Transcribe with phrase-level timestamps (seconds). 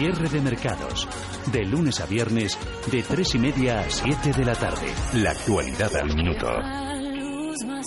[0.00, 1.06] Cierre de mercados.
[1.52, 2.58] De lunes a viernes,
[2.90, 4.86] de tres y media a 7 de la tarde.
[5.12, 6.48] La actualidad al minuto.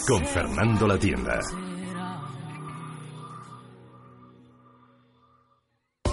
[0.08, 1.40] Con Fernando La Tienda.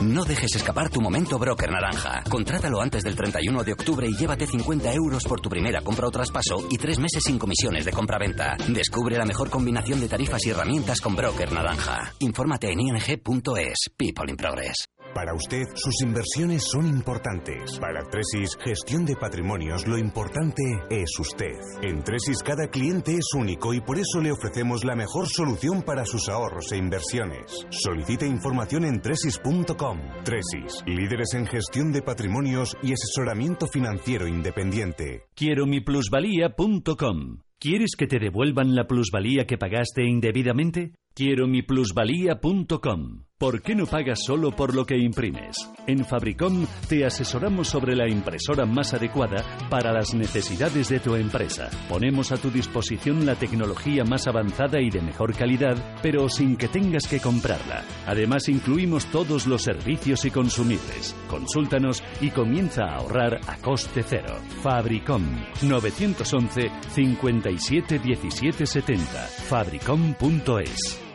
[0.01, 2.23] No dejes escapar tu momento broker naranja.
[2.31, 6.11] Contrátalo antes del 31 de octubre y llévate 50 euros por tu primera compra o
[6.11, 8.57] traspaso y tres meses sin comisiones de compra-venta.
[8.69, 12.15] Descubre la mejor combinación de tarifas y herramientas con broker naranja.
[12.21, 13.91] Infórmate en ing.es.
[13.99, 14.87] People in Progress.
[15.15, 17.79] Para usted, sus inversiones son importantes.
[17.79, 21.59] Para Tresis, gestión de patrimonios, lo importante es usted.
[21.83, 26.05] En Tresis, cada cliente es único y por eso le ofrecemos la mejor solución para
[26.05, 27.67] sus ahorros e inversiones.
[27.71, 29.99] Solicite información en tresis.com.
[30.25, 35.25] Tresis, líderes en gestión de patrimonios y asesoramiento financiero independiente.
[35.35, 37.41] Quiero mi plusvalía.com.
[37.59, 40.95] ¿Quieres que te devuelvan la plusvalía que pagaste indebidamente?
[41.15, 43.25] Quiero mi plusvalía.com.
[43.41, 45.57] ¿Por qué no pagas solo por lo que imprimes?
[45.87, 51.71] En Fabricom te asesoramos sobre la impresora más adecuada para las necesidades de tu empresa.
[51.89, 56.69] Ponemos a tu disposición la tecnología más avanzada y de mejor calidad, pero sin que
[56.69, 57.83] tengas que comprarla.
[58.07, 61.17] Además, incluimos todos los servicios y consumibles.
[61.27, 64.37] Consúltanos y comienza a ahorrar a coste cero.
[64.63, 65.25] Fabricom
[65.63, 69.03] 911 57 17 70.
[69.49, 71.10] Fabricom.es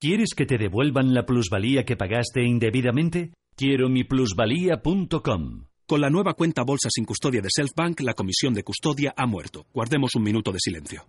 [0.00, 3.34] ¿Quieres que te devuelvan la plusvalía que pagaste indebidamente?
[3.54, 5.66] Quiero mi plusvalía.com.
[5.86, 9.66] Con la nueva cuenta bolsa sin custodia de Selfbank, la comisión de custodia ha muerto.
[9.74, 11.06] Guardemos un minuto de silencio.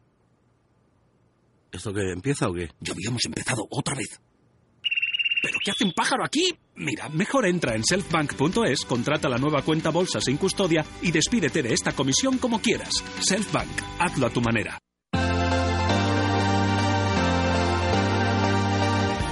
[1.72, 2.68] ¿Esto que empieza o qué?
[2.81, 4.19] Ya habíamos empezado otra vez.
[5.41, 6.53] ¿Pero qué hace un pájaro aquí?
[6.75, 11.74] Mira, mejor entra en selfbank.es, contrata la nueva cuenta bolsa sin custodia y despídete de
[11.74, 13.01] esta comisión como quieras.
[13.22, 14.81] Selfbank, hazlo a tu manera.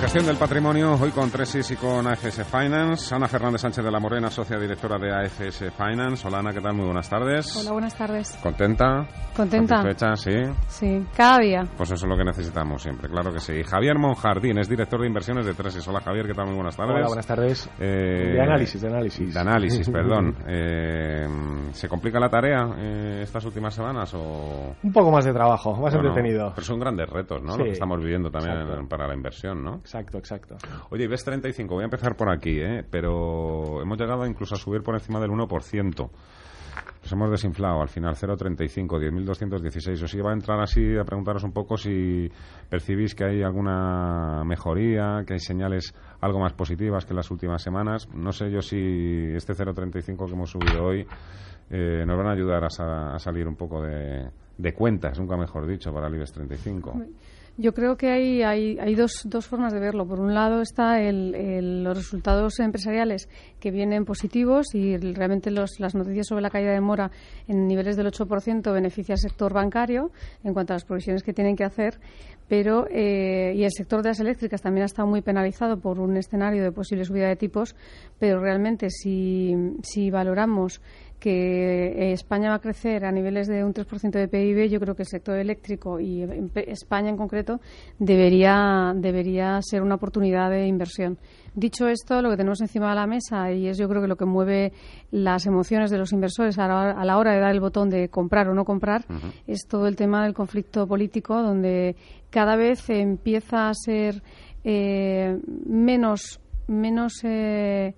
[0.00, 3.14] Gestión del patrimonio, hoy con Tresis y con AFS Finance.
[3.14, 6.26] Ana Fernández Sánchez de la Morena, socia directora de AFS Finance.
[6.26, 6.74] Hola Ana, ¿qué tal?
[6.74, 7.54] Muy buenas tardes.
[7.56, 8.36] Hola, buenas tardes.
[8.42, 9.06] ¿Contenta?
[9.36, 9.82] ¿Contenta?
[9.82, 10.16] ¿Satisfecha?
[10.16, 10.30] Sí.
[10.68, 11.62] Sí, cada día.
[11.76, 13.62] Pues eso es lo que necesitamos siempre, claro que sí.
[13.62, 15.86] Javier Monjardín es director de inversiones de Tresis.
[15.86, 16.46] Hola Javier, ¿qué tal?
[16.46, 16.96] Muy buenas tardes.
[16.96, 17.70] Hola, buenas tardes.
[17.78, 19.34] Eh, de análisis, de análisis.
[19.34, 20.34] De análisis, perdón.
[20.48, 21.26] Eh,
[21.72, 24.74] ¿Se complica la tarea eh, estas últimas semanas o...?
[24.82, 26.52] Un poco más de trabajo, más Bueno, entretenido.
[26.54, 27.52] Pero son grandes retos, ¿no?
[27.52, 27.58] Sí.
[27.58, 28.88] Lo que estamos viviendo también Exacto.
[28.88, 29.80] para la inversión, ¿no?
[29.90, 30.56] Exacto, exacto.
[30.90, 32.84] Oye, IBEX 35, voy a empezar por aquí, ¿eh?
[32.88, 36.10] pero hemos llegado incluso a subir por encima del 1%.
[37.02, 40.00] Nos hemos desinflado al final 0,35, 10.216.
[40.04, 42.30] Os iba a entrar así a preguntaros un poco si
[42.68, 47.60] percibís que hay alguna mejoría, que hay señales algo más positivas que en las últimas
[47.60, 48.08] semanas.
[48.14, 51.04] No sé yo si este 0,35 que hemos subido hoy
[51.70, 55.36] eh, nos van a ayudar a, sa- a salir un poco de, de cuentas, nunca
[55.36, 56.92] mejor dicho, para el IBEX 35.
[57.62, 60.06] Yo creo que hay, hay, hay dos, dos formas de verlo.
[60.06, 63.28] Por un lado está el, los resultados empresariales
[63.60, 67.10] que vienen positivos y realmente los- las noticias sobre la caída de mora
[67.48, 70.10] en niveles del 8% beneficia al sector bancario
[70.42, 72.00] en cuanto a las provisiones que tienen que hacer,
[72.48, 76.16] pero eh, y el sector de las eléctricas también ha estado muy penalizado por un
[76.16, 77.76] escenario de posible subida de tipos,
[78.18, 80.80] pero realmente si, si valoramos
[81.20, 84.96] que eh, España va a crecer a niveles de un 3% de PIB, yo creo
[84.96, 86.22] que el sector eléctrico y
[86.66, 87.60] España en concreto
[87.98, 91.18] debería, debería ser una oportunidad de inversión.
[91.54, 94.16] Dicho esto, lo que tenemos encima de la mesa, y es yo creo que lo
[94.16, 94.72] que mueve
[95.10, 97.90] las emociones de los inversores a la hora, a la hora de dar el botón
[97.90, 99.04] de comprar o no comprar,
[99.46, 101.96] es todo el tema del conflicto político, donde
[102.30, 104.22] cada vez empieza a ser
[104.64, 107.94] eh, menos, menos eh,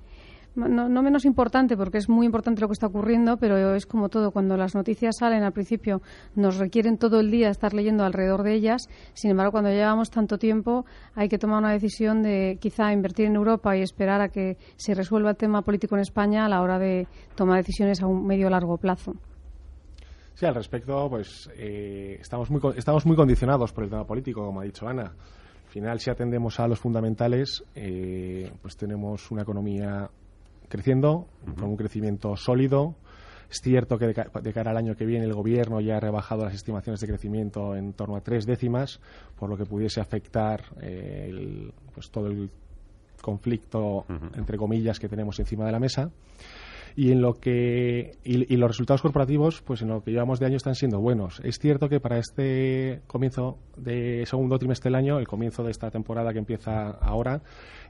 [0.55, 4.09] no, no menos importante, porque es muy importante lo que está ocurriendo, pero es como
[4.09, 6.03] todo, cuando las noticias salen al principio
[6.35, 10.39] nos requieren todo el día estar leyendo alrededor de ellas, sin embargo cuando llevamos tanto
[10.39, 10.85] tiempo
[11.15, 14.95] hay que tomar una decisión de quizá invertir en Europa y esperar a que se
[14.95, 18.51] resuelva el tema político en España a la hora de tomar decisiones a un medio
[18.51, 19.15] largo plazo.
[20.35, 24.61] Sí, al respecto, pues eh, estamos, muy, estamos muy condicionados por el tema político, como
[24.61, 25.05] ha dicho Ana.
[25.05, 30.11] Al final, si atendemos a los fundamentales, eh, pues tenemos una economía
[30.73, 31.29] creciendo,
[31.59, 32.95] con un crecimiento sólido.
[33.51, 36.55] Es cierto que de, cara al año que viene el Gobierno ya ha rebajado las
[36.55, 38.99] estimaciones de crecimiento en torno a tres décimas,
[39.39, 42.51] por lo que pudiese afectar eh, pues todo el
[43.21, 46.11] conflicto, entre comillas, que tenemos encima de la mesa
[46.97, 50.57] y en lo que y, los resultados corporativos pues en lo que llevamos de año
[50.57, 51.41] están siendo buenos.
[51.45, 55.91] Es cierto que para este comienzo de segundo trimestre del año el comienzo de esta
[55.91, 57.43] temporada que empieza ahora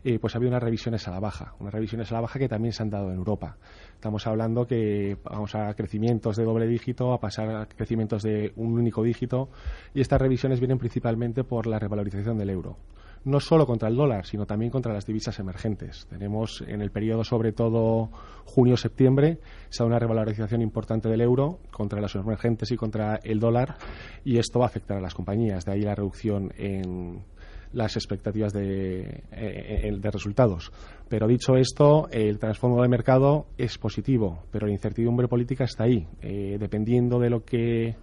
[0.05, 2.49] eh, pues ha habido unas revisiones a la baja unas revisiones a la baja que
[2.49, 3.57] también se han dado en Europa.
[3.95, 8.73] Estamos hablando que vamos a crecimientos de doble dígito a pasar a crecimientos de un
[8.73, 9.49] único dígito
[9.95, 12.77] y estas revisiones vienen principalmente por la revalorización del euro
[13.25, 16.07] no solo contra el dólar, sino también contra las divisas emergentes.
[16.09, 18.11] Tenemos en el periodo, sobre todo
[18.45, 19.39] junio-septiembre,
[19.69, 23.77] se una revalorización importante del euro contra las emergentes y contra el dólar,
[24.25, 25.65] y esto va a afectar a las compañías.
[25.65, 27.25] De ahí la reducción en
[27.73, 30.71] las expectativas de, eh, de resultados.
[31.09, 36.07] Pero dicho esto, el trasfondo de mercado es positivo, pero la incertidumbre política está ahí.
[36.21, 37.97] Eh, dependiendo de lo que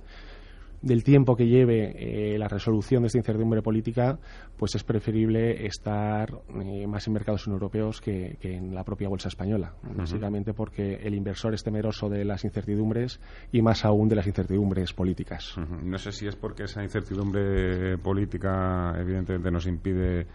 [0.82, 4.20] del tiempo que lleve eh, la resolución de esta incertidumbre política,
[4.58, 9.74] pues es preferible estar eh, más en mercados europeos que, en la propia bolsa española,
[9.96, 13.20] básicamente porque el inversor es temeroso de las incertidumbres
[13.52, 15.56] y más aún de las incertidumbres políticas.
[15.84, 20.28] No sé si es porque esa incertidumbre política evidentemente nos impide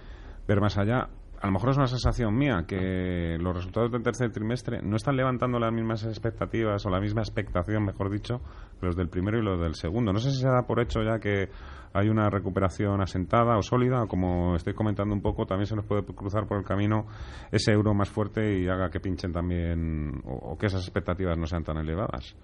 [0.46, 1.08] ver más allá
[1.44, 5.14] a lo mejor es una sensación mía que los resultados del tercer trimestre no están
[5.14, 8.40] levantando las mismas expectativas o la misma expectación, mejor dicho,
[8.80, 10.10] los del primero y los del segundo.
[10.10, 11.50] No sé si se da por hecho ya que
[11.92, 15.84] hay una recuperación asentada o sólida, o como estoy comentando un poco, también se nos
[15.84, 17.08] puede cruzar por el camino
[17.52, 21.62] ese euro más fuerte y haga que pinchen también o, que esas expectativas no sean
[21.62, 22.34] tan elevadas.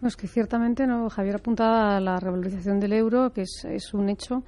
[0.00, 3.92] No, es que ciertamente no, Javier apuntaba a la revalorización del euro, que es, es
[3.92, 4.44] un hecho,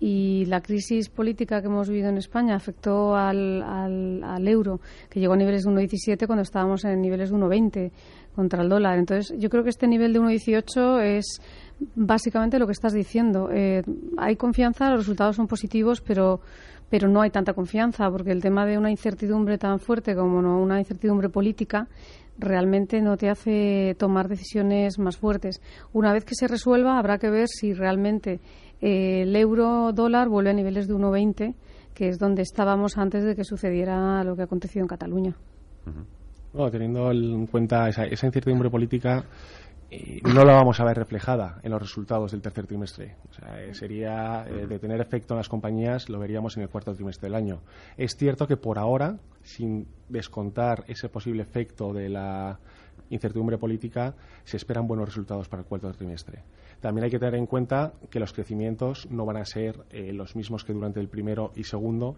[0.00, 4.80] y la crisis política que hemos vivido en España afectó al, al, euro,
[5.10, 7.92] que llegó a niveles de 1,17 cuando estábamos en niveles de 1,20
[8.34, 8.98] contra el dólar.
[8.98, 11.40] Entonces, yo creo que este nivel de 1,18 es
[11.94, 13.50] básicamente lo que estás diciendo.
[13.52, 13.82] Eh,
[14.16, 16.40] hay confianza, los resultados son positivos, pero
[16.88, 20.60] pero no hay tanta confianza porque el tema de una incertidumbre tan fuerte como no,
[20.60, 21.86] una incertidumbre política
[22.36, 25.60] realmente no te hace tomar decisiones más fuertes.
[25.92, 28.40] Una vez que se resuelva, habrá que ver si realmente
[28.80, 31.54] el euro dólar vuelve a niveles de 1,20,
[31.94, 35.36] que es donde estábamos antes de que sucediera lo que ha acontecido en Cataluña.
[36.70, 39.24] teniendo en cuenta esa, incertidumbre política,
[39.90, 43.16] eh, no la vamos a ver reflejada en los resultados del tercer trimestre.
[43.56, 47.28] Eh, sería eh, de tener efecto en las compañías, lo veríamos en el cuarto trimestre
[47.28, 47.60] del año.
[47.96, 52.58] Es cierto que por ahora, sin descontar ese posible efecto de la
[53.10, 54.14] incertidumbre política,
[54.44, 56.42] se esperan buenos resultados para el cuarto trimestre.
[56.80, 60.34] También hay que tener en cuenta que los crecimientos no van a ser eh, los
[60.34, 62.16] mismos que durante el primero y segundo,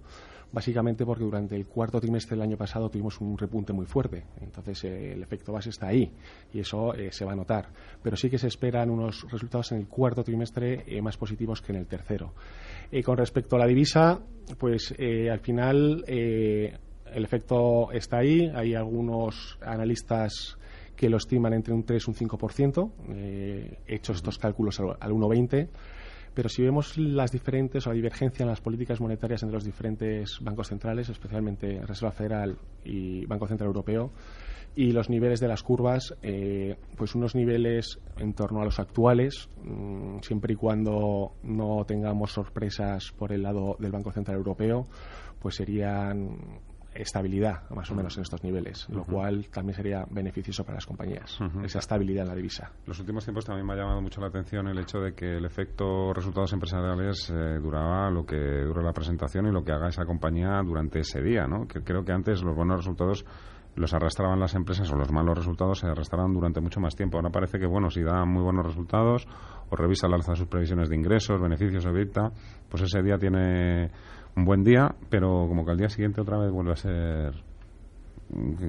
[0.52, 4.24] básicamente porque durante el cuarto trimestre del año pasado tuvimos un repunte muy fuerte.
[4.40, 6.12] Entonces eh, el efecto base está ahí
[6.52, 7.70] y eso eh, se va a notar.
[8.02, 11.78] Pero sí que se esperan unos resultados en el cuarto trimestre más positivos que en
[11.78, 12.32] el tercero.
[13.04, 14.20] con respecto a la divisa,
[14.58, 14.94] pues
[15.30, 18.50] al final el efecto está ahí.
[18.54, 20.56] Hay algunos analistas
[20.96, 25.68] que lo estiman entre un 3 y un 5%, eh, hechos estos cálculos al, 1,20%.
[26.34, 30.38] Pero si vemos las diferentes o la divergencia en las políticas monetarias entre los diferentes
[30.40, 34.12] bancos centrales, especialmente Reserva Federal y Banco Central Europeo,
[34.74, 39.50] y los niveles de las curvas, eh, pues unos niveles en torno a los actuales,
[39.62, 44.86] mm, siempre y cuando no tengamos sorpresas por el lado del Banco Central Europeo,
[45.38, 46.38] pues serían
[46.94, 51.38] estabilidad más o menos en estos niveles, lo cual también sería beneficioso para las compañías,
[51.64, 52.72] esa estabilidad en la divisa.
[52.86, 55.44] Los últimos tiempos también me ha llamado mucho la atención el hecho de que el
[55.44, 60.04] efecto resultados empresariales eh, duraba lo que dura la presentación y lo que haga esa
[60.04, 61.66] compañía durante ese día, ¿no?
[61.66, 63.24] Que creo que antes los buenos resultados
[63.74, 67.16] los arrastraban las empresas o los malos resultados se arrastraban durante mucho más tiempo.
[67.16, 69.26] Ahora parece que, bueno, si dan muy buenos resultados
[69.70, 72.30] o revisa al alza sus previsiones de ingresos, beneficios, evita,
[72.68, 73.90] pues ese día tiene
[74.36, 77.34] un buen día, pero como que al día siguiente otra vez vuelve a ser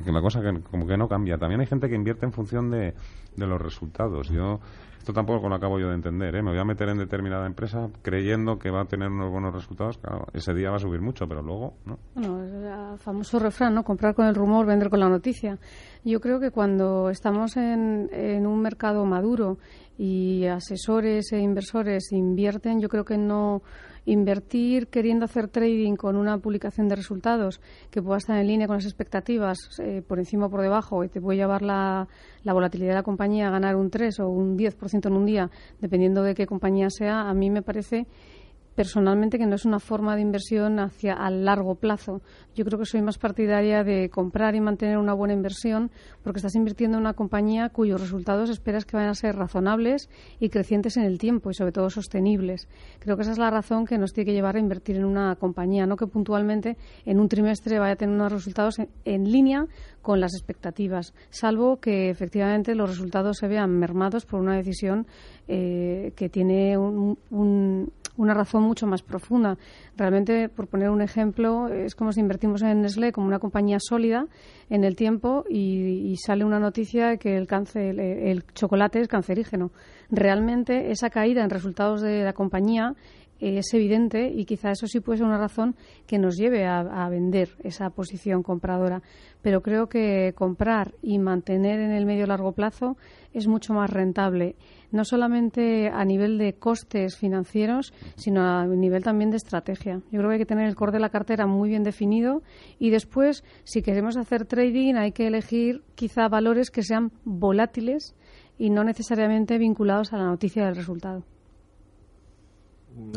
[0.03, 1.37] que, la cosa que, como que no cambia.
[1.37, 2.93] También hay gente que invierte en función de,
[3.35, 4.29] de los resultados.
[4.29, 4.59] Yo
[5.03, 6.33] esto tampoco lo acabo yo de entender.
[6.33, 6.41] ¿eh?
[6.41, 9.97] Me voy a meter en determinada empresa creyendo que va a tener unos buenos resultados.
[9.97, 11.99] Claro, ese día va a subir mucho, pero luego no.
[12.15, 13.83] Bueno, el famoso refrán, ¿no?
[13.83, 15.59] Comprar con el rumor, vender con la noticia.
[16.05, 19.57] Yo creo que cuando estamos en, en un mercado maduro
[19.97, 23.61] y asesores e inversores invierten, yo creo que no
[24.05, 28.77] invertir queriendo hacer trading con una publicación de resultados que pueda estar en línea con
[28.77, 32.07] las expectativas, eh, por encima o por debajo, y te puede llevar la,
[32.43, 35.49] la, volatilidad de la compañía a ganar un 3 o un 10% en un día,
[35.79, 38.07] dependiendo de qué compañía sea, a mí me parece
[38.75, 42.21] personalmente que no es una forma de inversión hacia a largo plazo.
[42.55, 45.91] Yo creo que soy más partidaria de comprar y mantener una buena inversión
[46.23, 50.49] porque estás invirtiendo en una compañía cuyos resultados esperas que vayan a ser razonables y
[50.49, 52.67] crecientes en el tiempo y sobre todo sostenibles.
[52.99, 55.35] Creo que esa es la razón que nos tiene que llevar a invertir en una
[55.35, 59.67] compañía, no que puntualmente en un trimestre vaya a tener unos resultados en, línea
[60.01, 65.07] con las expectativas, salvo que efectivamente los resultados se vean mermados por una decisión
[65.47, 67.17] eh, que tiene un
[68.17, 69.57] una razón mucho más profunda.
[69.97, 74.27] Realmente, por poner un ejemplo, es como si invertimos en Nestlé como una compañía sólida
[74.69, 77.47] en el tiempo y, sale una noticia que el,
[77.99, 79.71] el chocolate es cancerígeno.
[80.09, 82.95] Realmente, esa caída en resultados de la compañía
[83.43, 85.75] es evidente y quizá eso sí puede ser una razón
[86.07, 89.01] que nos lleve a, vender esa posición compradora.
[89.41, 92.97] Pero creo que comprar y mantener en el medio largo plazo
[93.33, 94.55] es mucho más rentable,
[94.91, 100.01] no solamente a nivel de costes financieros, sino a nivel también de estrategia.
[100.11, 102.41] Yo creo que hay que tener el core de la cartera muy bien definido
[102.79, 108.15] y después, si queremos hacer trading, hay que elegir quizá valores que sean volátiles
[108.57, 111.23] y no necesariamente vinculados a la noticia del resultado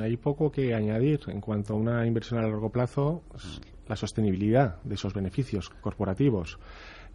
[0.01, 3.23] hay poco que añadir en cuanto a una inversión a largo plazo,
[3.89, 6.59] la sostenibilidad de esos beneficios corporativos.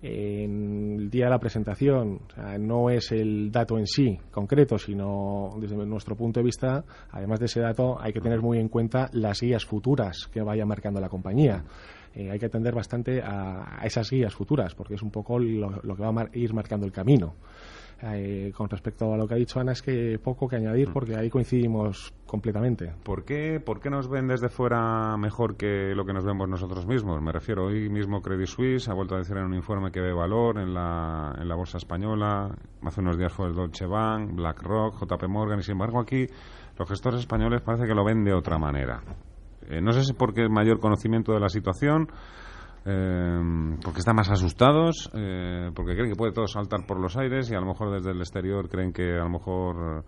[0.04, 2.22] En el día de la presentación,
[2.60, 7.46] no es el dato en sí concreto, sino desde nuestro punto de vista, además de
[7.46, 11.10] ese dato, hay que tener muy en cuenta las guías futuras que vaya marcando la
[11.10, 11.64] compañía.
[12.16, 16.02] Eh, hay que atender bastante a, esas guías futuras, porque es un poco lo, que
[16.02, 17.36] va a ir marcando el camino.
[18.04, 20.94] Eh, con respecto a lo que ha dicho Ana, es que poco que añadir mm.
[20.94, 22.94] porque ahí coincidimos completamente.
[23.04, 26.88] ¿Por qué, ¿Por qué nos ven desde fuera mejor que lo que nos vemos nosotros
[26.88, 27.22] mismos?
[27.22, 30.14] Me refiero, hoy mismo Credit Suisse ha vuelto a decir en un informe que ve
[30.14, 32.50] valor en la, en la bolsa española,
[32.82, 36.26] hace unos días fue el Deutsche Bank, BlackRock, JP Morgan, y sin embargo aquí
[36.78, 39.04] los gestores españoles parece que lo ven de otra manera.
[39.70, 42.08] Eh, no sé si porque es mayor conocimiento de la situación
[42.86, 47.52] eh, porque están más asustados, eh, porque creen que puede todo saltar por los aires
[47.52, 50.04] y a lo mejor desde el exterior creen que a lo mejor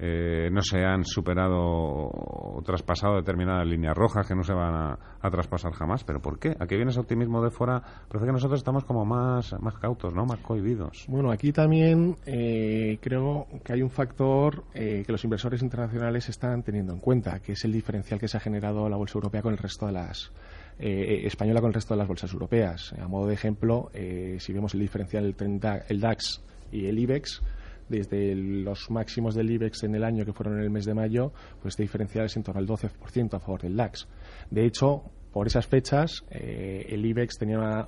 [0.00, 5.30] eh, no se han superado o traspasado determinadas líneas rojas que no se van a,
[5.30, 6.04] traspasar jamás.
[6.04, 6.56] ¿Pero por qué?
[6.58, 7.80] ¿A qué viene ese optimismo de fuera?
[8.08, 10.24] Parece que nosotros estamos como más, más cautos, ¿no?
[10.24, 11.04] Más cohibidos.
[11.08, 16.92] Bueno, aquí también eh, creo que hay un factor que los inversores internacionales están teniendo
[16.92, 19.58] en cuenta, que es el diferencial que se ha generado la bolsa europea con el
[19.58, 20.32] resto de las
[20.78, 22.92] eh, española con el resto de las bolsas europeas.
[23.00, 25.46] A modo de ejemplo, eh, si vemos el diferencial entre
[25.88, 27.42] el DAX y el IBEX,
[27.88, 31.32] desde los máximos del IBEX en el año que fueron en el mes de mayo,
[31.60, 34.06] pues este diferencial es en torno al 12% a favor del DAX.
[34.50, 37.86] De hecho, por esas fechas, eh, el IBEX tenía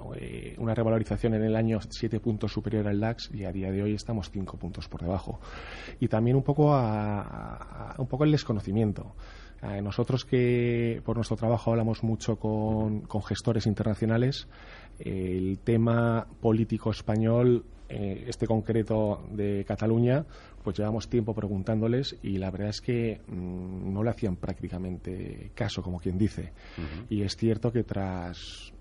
[0.59, 3.95] una, revalorización en el año 7 puntos superior al DAX y a día de hoy
[3.95, 5.41] estamos 5 puntos por debajo.
[5.99, 6.71] Y también un poco,
[7.99, 9.15] un poco el desconocimiento.
[9.63, 14.49] Eh, nosotros que por nuestro trabajo hablamos mucho con, gestores internacionales,
[14.99, 20.25] el tema político español, eh, este concreto de Cataluña,
[20.63, 25.83] pues llevamos tiempo preguntándoles y la verdad es que mm, no le hacían prácticamente caso,
[25.83, 26.53] como quien dice.
[27.09, 28.73] Y es cierto que tras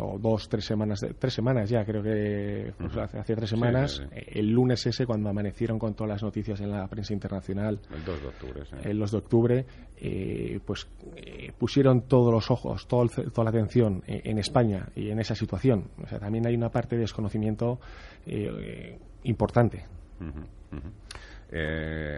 [0.00, 4.84] o dos, tres semanas, tres semanas ya, creo que pues, hace, tres semanas, el lunes
[4.86, 8.62] ese, cuando amanecieron con todas las noticias en la prensa internacional, el 2 de octubre,
[8.84, 13.04] el 2 de octubre eh, pues eh, pusieron todos los ojos, toda
[13.44, 15.90] la atención en, España y en esa situación.
[16.02, 17.80] O sea, también hay una parte de desconocimiento
[18.26, 19.84] eh, importante.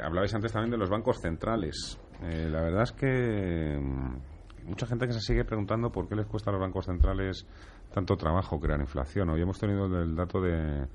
[0.02, 1.99] hablabais antes también de los bancos centrales.
[2.21, 3.78] la verdad es que
[4.66, 7.47] mucha gente que se sigue preguntando por qué les cuesta a los bancos centrales
[7.92, 9.31] tanto trabajo crear inflación.
[9.31, 10.87] Hoy hemos tenido el dato de,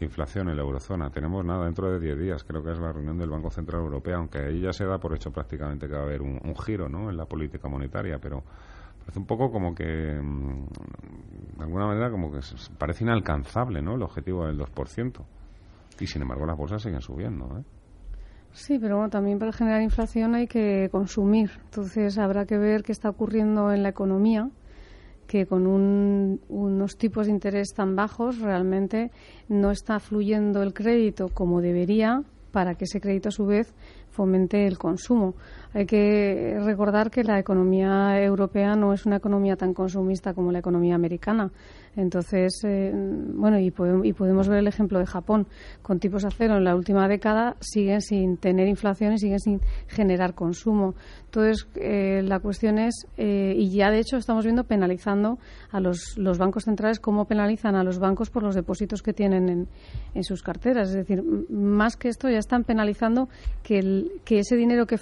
[0.00, 1.10] inflación en la eurozona.
[1.10, 4.16] Tenemos nada dentro de 10 días, creo que es la reunión del Banco Central Europeo,
[4.16, 7.10] aunque ahí ya se da por hecho prácticamente que va a haber un, giro ¿no?
[7.10, 8.42] en la política monetaria, pero
[8.98, 12.40] parece un poco como que, mm, de alguna manera, como que
[12.78, 13.96] parece inalcanzable ¿no?
[13.96, 15.22] el objetivo del 2%.
[16.00, 17.58] Y sin embargo las bolsas siguen subiendo.
[17.58, 17.62] ¿eh?
[18.52, 21.50] Sí, pero bueno, también para generar inflación hay que consumir.
[21.64, 24.50] Entonces habrá que ver qué está ocurriendo en la economía,
[25.26, 29.12] que con unos tipos de interés tan bajos realmente
[29.48, 33.72] no está fluyendo el crédito como debería para que ese crédito a su vez
[34.10, 35.34] fomente el consumo.
[35.72, 40.58] Hay que recordar que la economía europea no es una economía tan consumista como la
[40.58, 41.52] economía americana.
[41.96, 45.46] Entonces, eh, bueno, y, podemos ver el ejemplo de Japón.
[45.82, 49.60] Con tipos a cero en la última década siguen sin tener inflación y siguen sin
[49.88, 50.94] generar consumo.
[51.24, 55.38] Entonces, eh, la cuestión es, eh, y ya de hecho estamos viendo penalizando
[55.70, 59.68] a los, bancos centrales, cómo penalizan a los bancos por los depósitos que tienen
[60.14, 60.90] en, sus carteras.
[60.90, 63.28] Es decir, más que esto, ya están penalizando
[63.62, 64.98] que el, que ese dinero que,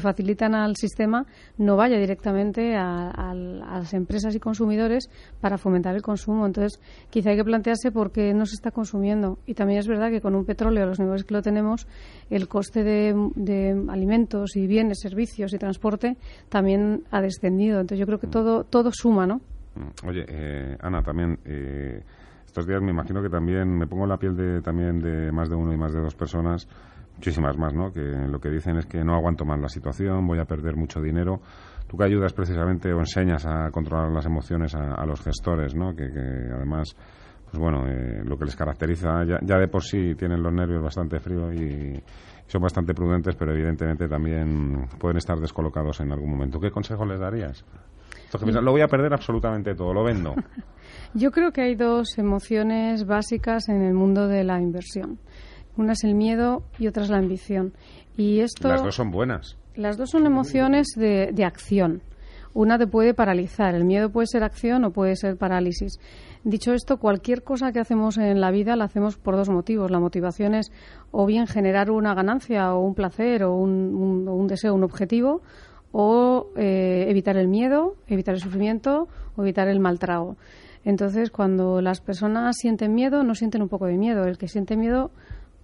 [0.00, 1.26] facilitan al sistema
[1.56, 5.08] no vaya directamente a, las empresas y consumidores
[5.40, 6.27] para fomentar el consumo.
[6.46, 6.80] Entonces,
[7.10, 9.38] quizá hay que plantearse por qué no se está consumiendo.
[9.46, 11.86] Y también es verdad que con un petróleo, a los niveles que lo tenemos,
[12.30, 16.16] el coste de, de alimentos y bienes, servicios y transporte
[16.48, 17.80] también ha descendido.
[17.80, 19.40] Entonces, yo creo que todo, todo suma, ¿no?
[19.74, 22.02] Mm, oye, eh, Ana, también eh,
[22.46, 25.54] estos días me imagino que también me pongo la piel de también de más de
[25.54, 26.66] uno y más de dos personas,
[27.16, 27.92] muchísimas más, ¿no?
[27.92, 31.00] Que lo que dicen es que no aguanto más la situación, voy a perder mucho
[31.00, 31.40] dinero.
[31.88, 35.94] Tú que ayudas precisamente o enseñas a controlar las emociones a, los gestores, ¿no?
[35.96, 36.94] Que, además,
[37.44, 40.82] pues bueno, eh, lo que les caracteriza ya, ya, de por sí tienen los nervios
[40.82, 41.94] bastante fríos y
[42.46, 46.58] son bastante prudentes, pero evidentemente también pueden estar descolocados en algún momento.
[46.58, 47.64] ¿Qué consejo les darías?
[48.32, 50.34] lo voy a perder absolutamente todo, lo vendo.
[51.14, 55.18] Yo creo que hay dos emociones básicas en el mundo de la inversión.
[55.76, 57.72] Una es el miedo y otra es la ambición.
[58.16, 59.57] Y esto, las dos son buenas.
[59.78, 62.02] Las dos son emociones de, de acción.
[62.52, 63.76] Una te puede paralizar.
[63.76, 66.00] El miedo puede ser acción o puede ser parálisis.
[66.42, 69.92] Dicho esto, cualquier cosa que hacemos en la vida la hacemos por dos motivos.
[69.92, 70.72] La motivación es
[71.12, 75.42] o bien generar una ganancia o un placer o un, un deseo, un objetivo,
[75.92, 79.06] o eh, evitar el miedo, evitar el sufrimiento
[79.36, 80.36] o evitar el maltrago.
[80.84, 84.24] Entonces, cuando las personas sienten miedo, no sienten un poco de miedo.
[84.24, 85.12] El que siente miedo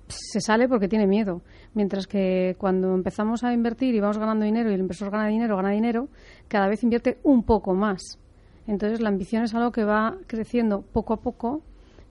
[0.09, 1.43] se sale porque tiene miedo.
[1.75, 5.57] Mientras que cuando empezamos a invertir y vamos ganando dinero y el inversor gana dinero,
[5.57, 6.09] gana dinero,
[6.49, 8.19] cada vez invierte un poco más.
[8.67, 11.63] Entonces, la ambición es algo que va creciendo poco a poco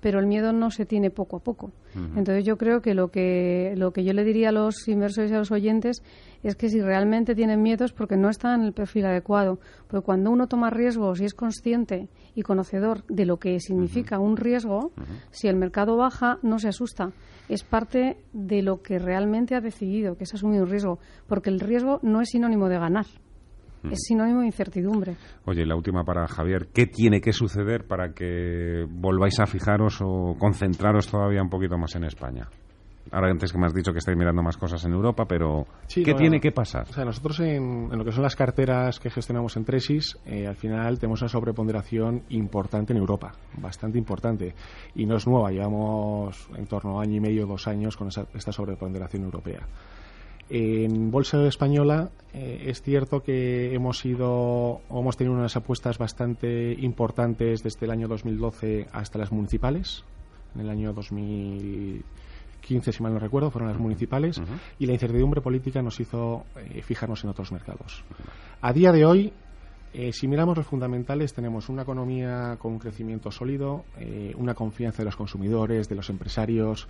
[0.03, 1.71] pero el miedo no se tiene poco a poco.
[1.95, 5.33] Entonces yo creo que lo que lo que yo le diría a los inversores y
[5.33, 6.03] a los oyentes
[6.43, 10.03] es que si realmente tienen miedo es porque no están en el perfil adecuado, porque
[10.03, 14.91] cuando uno toma riesgos y es consciente y conocedor de lo que significa un riesgo,
[15.31, 17.13] si el mercado baja no se asusta,
[17.47, 21.61] es parte de lo que realmente ha decidido, que es asumir un riesgo, porque el
[21.61, 23.05] riesgo no es sinónimo de ganar.
[23.91, 25.15] Es sinónimo de incertidumbre.
[25.45, 26.67] Oye, la última para Javier.
[26.73, 31.95] ¿Qué tiene que suceder para que volváis a fijaros o concentraros todavía un poquito más
[31.95, 32.47] en España?
[33.11, 36.13] Ahora antes que me has dicho que estáis mirando más cosas en Europa, pero ¿qué
[36.13, 36.87] tiene que pasar?
[36.89, 40.55] O sea, nosotros en, lo que son las carteras que gestionamos en Tresis, eh, al
[40.55, 44.55] final tenemos una sobreponderación importante en Europa, bastante importante.
[44.95, 48.51] Y no es nueva, llevamos en torno a año y medio, dos años con esta
[48.51, 49.67] sobreponderación europea.
[50.55, 57.63] En Bolsa Española eh, es cierto que hemos ido hemos tenido unas apuestas bastante importantes
[57.63, 60.03] desde el año 2012 hasta las municipales.
[60.53, 64.39] En el año 2015, si mal no recuerdo, fueron las municipales
[64.77, 68.03] y la incertidumbre política nos hizo eh, fijarnos en otros mercados.
[68.61, 69.33] A día de hoy,
[69.91, 73.85] eh, si miramos los fundamentales, tenemos una economía con un crecimiento sólido,
[74.35, 76.87] una confianza de los consumidores, de los empresarios,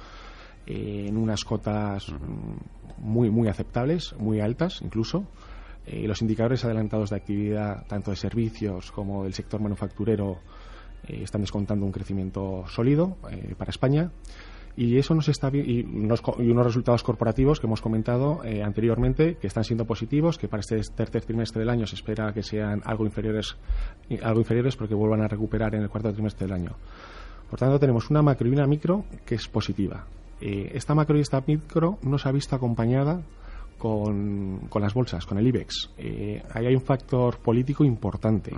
[0.66, 2.08] en unas cotas
[2.98, 5.26] muy, muy aceptables, muy altas incluso.
[5.86, 10.40] Eh, los indicadores adelantados de actividad, tanto de servicios como del sector manufacturero,
[11.08, 14.12] eh, están descontando un crecimiento sólido eh, para España.
[14.76, 19.46] Y eso nos está y unos, y unos resultados corporativos que hemos comentado anteriormente que
[19.46, 23.06] están siendo positivos, que para este tercer trimestre del año se espera que sean algo
[23.06, 23.56] inferiores,
[24.24, 26.72] algo inferiores porque vuelvan a recuperar en el cuarto trimestre del año.
[27.52, 30.08] Por tanto, tenemos una macro y una micro que es positiva.
[30.46, 33.22] Eh, esta macro y esta micro no se ha visto acompañada
[33.78, 35.92] con, las bolsas, con el IBEX.
[35.98, 38.52] Eh, ahí hay un factor político importante.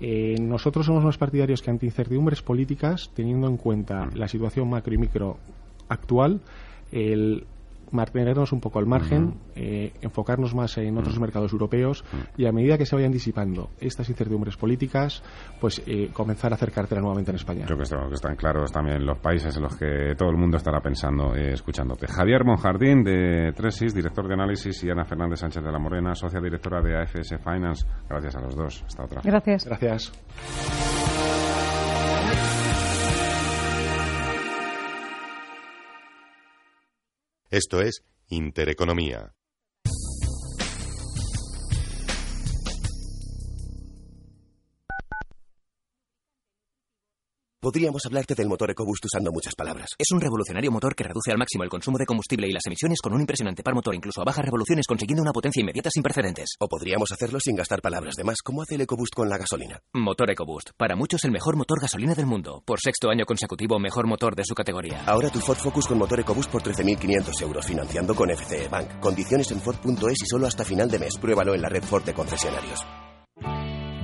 [0.00, 4.94] Eh, nosotros somos más partidarios que ante incertidumbres políticas, teniendo en cuenta la situación macro
[4.94, 5.36] y micro
[5.90, 6.40] actual,
[6.92, 7.44] el
[7.92, 12.04] mantenernos un poco al margen, eh, enfocarnos más en otros mercados europeos
[12.36, 15.22] y a medida que se vayan disipando estas incertidumbres políticas,
[15.60, 17.64] pues eh, comenzar a hacer cartera nuevamente en España.
[17.66, 20.80] Creo que, que están claros también los países en los que todo el mundo estará
[20.80, 22.06] pensando, eh, escuchándote.
[22.06, 26.40] Javier Monjardín de Tresis, director de análisis, y Ana Fernández Sánchez de la Morena, socia
[26.40, 27.86] directora de AFS Finance.
[28.08, 28.84] Gracias a los dos.
[28.86, 29.20] Hasta otra.
[29.24, 29.66] Gracias.
[29.66, 31.01] Gracias.
[37.52, 39.34] Esto es Intereconomía.
[47.62, 49.90] Podríamos hablarte del motor EcoBoost usando muchas palabras.
[49.96, 52.98] Es un revolucionario motor que reduce al máximo el consumo de combustible y las emisiones
[53.00, 56.56] con un impresionante par motor incluso a bajas revoluciones consiguiendo una potencia inmediata sin precedentes.
[56.58, 59.80] O podríamos hacerlo sin gastar palabras de más, como hace el EcoBoost con la gasolina.
[59.94, 60.70] Motor EcoBoost.
[60.76, 62.64] Para muchos el mejor motor gasolina del mundo.
[62.66, 65.04] Por sexto año consecutivo, mejor motor de su categoría.
[65.06, 68.98] Ahora tu Ford Focus con motor EcoBoost por 13.500 euros financiando con FCE Bank.
[68.98, 71.16] Condiciones en Ford.es y solo hasta final de mes.
[71.16, 72.84] Pruébalo en la red Ford de concesionarios.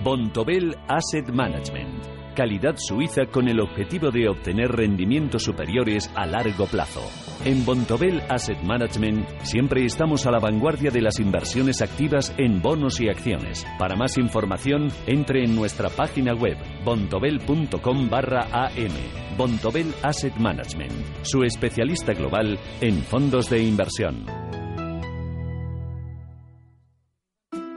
[0.04, 7.02] Bontobel Asset Management calidad suiza con el objetivo de obtener rendimientos superiores a largo plazo.
[7.44, 13.00] En Bontobel Asset Management siempre estamos a la vanguardia de las inversiones activas en bonos
[13.00, 13.66] y acciones.
[13.76, 19.36] Para más información, entre en nuestra página web bontobel.com barra am.
[19.36, 24.57] Bontobel Asset Management, su especialista global en fondos de inversión.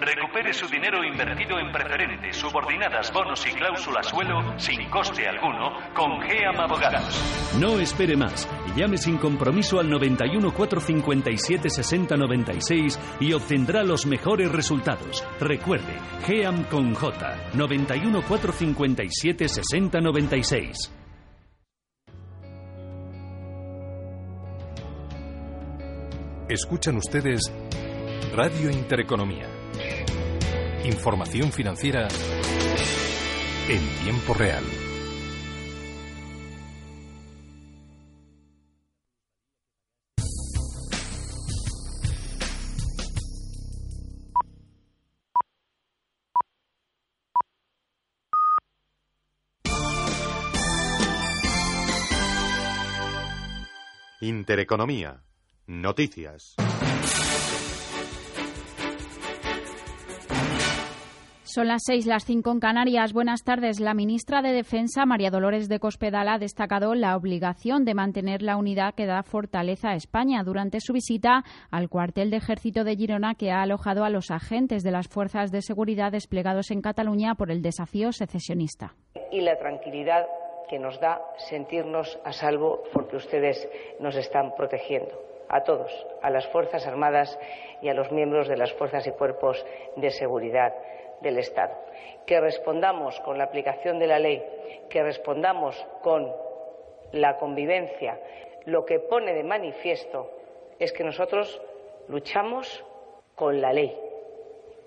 [0.00, 6.20] Recupere su dinero invertido en preferentes, subordinadas, bonos y cláusulas suelo sin coste alguno con
[6.20, 7.54] GEAM Abogados.
[7.58, 8.48] No espere más.
[8.76, 15.24] Llame sin compromiso al 91 457 60 96 y obtendrá los mejores resultados.
[15.40, 15.94] Recuerde,
[16.26, 17.50] GEAM con J.
[17.54, 20.92] 91 457 60 96.
[26.48, 27.52] Escuchan ustedes
[28.32, 29.55] Radio Intereconomía.
[30.84, 32.08] Información financiera
[33.68, 34.64] en tiempo real.
[54.20, 55.22] Intereconomía.
[55.66, 56.56] Noticias.
[61.56, 63.14] Son las seis, las cinco en Canarias.
[63.14, 63.80] Buenas tardes.
[63.80, 68.58] La ministra de Defensa, María Dolores de Cospedal, ha destacado la obligación de mantener la
[68.58, 73.36] unidad que da fortaleza a España durante su visita al cuartel de ejército de Girona
[73.36, 77.50] que ha alojado a los agentes de las fuerzas de seguridad desplegados en Cataluña por
[77.50, 78.92] el desafío secesionista.
[79.32, 80.26] Y la tranquilidad
[80.68, 83.66] que nos da sentirnos a salvo porque ustedes
[83.98, 85.90] nos están protegiendo a todos,
[86.20, 87.38] a las Fuerzas Armadas
[87.80, 89.64] y a los miembros de las fuerzas y cuerpos
[89.96, 90.74] de seguridad
[91.20, 91.74] del Estado.
[92.26, 94.42] Que respondamos con la aplicación de la ley,
[94.88, 96.32] que respondamos con
[97.12, 98.18] la convivencia,
[98.64, 100.30] lo que pone de manifiesto
[100.78, 101.60] es que nosotros
[102.08, 102.84] luchamos
[103.34, 103.96] con la ley.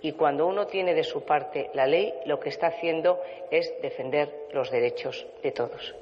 [0.01, 4.47] Y cuando uno tiene de su parte la ley, lo que está haciendo es defender
[4.51, 5.95] los derechos de todos.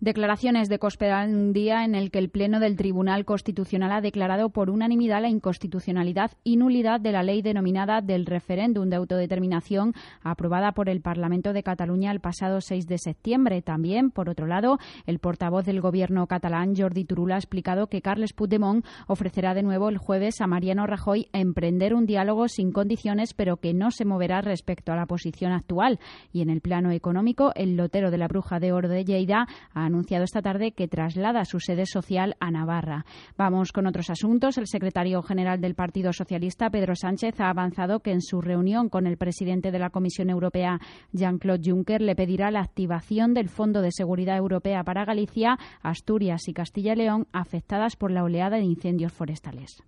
[0.00, 4.48] Declaraciones de Cospedal un día en el que el Pleno del Tribunal Constitucional ha declarado
[4.48, 10.72] por unanimidad la inconstitucionalidad y nulidad de la ley denominada del referéndum de autodeterminación aprobada
[10.72, 13.60] por el Parlamento de Cataluña el pasado 6 de septiembre.
[13.60, 18.32] También, por otro lado, el portavoz del Gobierno catalán, Jordi Turul, ha explicado que Carles
[18.32, 23.58] Puigdemont ofrecerá de nuevo el jueves a Mariano Rajoy emprender un diálogo sin condiciones, pero
[23.58, 25.98] que no se moverá respecto a la posición actual.
[26.32, 29.89] Y en el plano económico, el lotero de la Bruja de Oro de Lleida ha
[29.90, 33.04] anunciado esta tarde que traslada su sede social a Navarra.
[33.36, 34.56] Vamos con otros asuntos.
[34.56, 39.06] El secretario general del Partido Socialista, Pedro Sánchez, ha avanzado que en su reunión con
[39.06, 40.80] el presidente de la Comisión Europea,
[41.12, 46.54] Jean-Claude Juncker, le pedirá la activación del Fondo de Seguridad Europea para Galicia, Asturias y
[46.54, 49.82] Castilla y León afectadas por la oleada de incendios forestales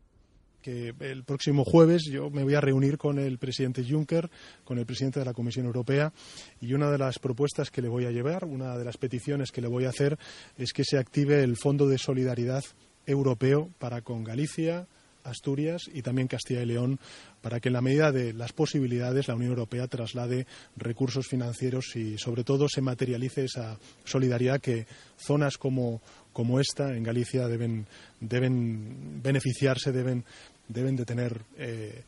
[0.62, 4.30] que el próximo jueves yo me voy a reunir con el presidente Juncker,
[4.64, 6.12] con el presidente de la Comisión Europea,
[6.60, 9.60] y una de las propuestas que le voy a llevar, una de las peticiones que
[9.60, 10.18] le voy a hacer,
[10.56, 12.64] es que se active el Fondo de Solidaridad
[13.06, 14.86] Europeo para con Galicia,
[15.24, 16.98] Asturias y también Castilla y León
[17.40, 20.46] para que en la medida de las posibilidades la Unión Europea traslade
[20.76, 26.00] recursos financieros y sobre todo se materialice esa solidaridad que zonas como,
[26.32, 27.86] como esta en Galicia deben,
[28.20, 30.24] deben beneficiarse, deben
[30.72, 32.02] deben de tener eh,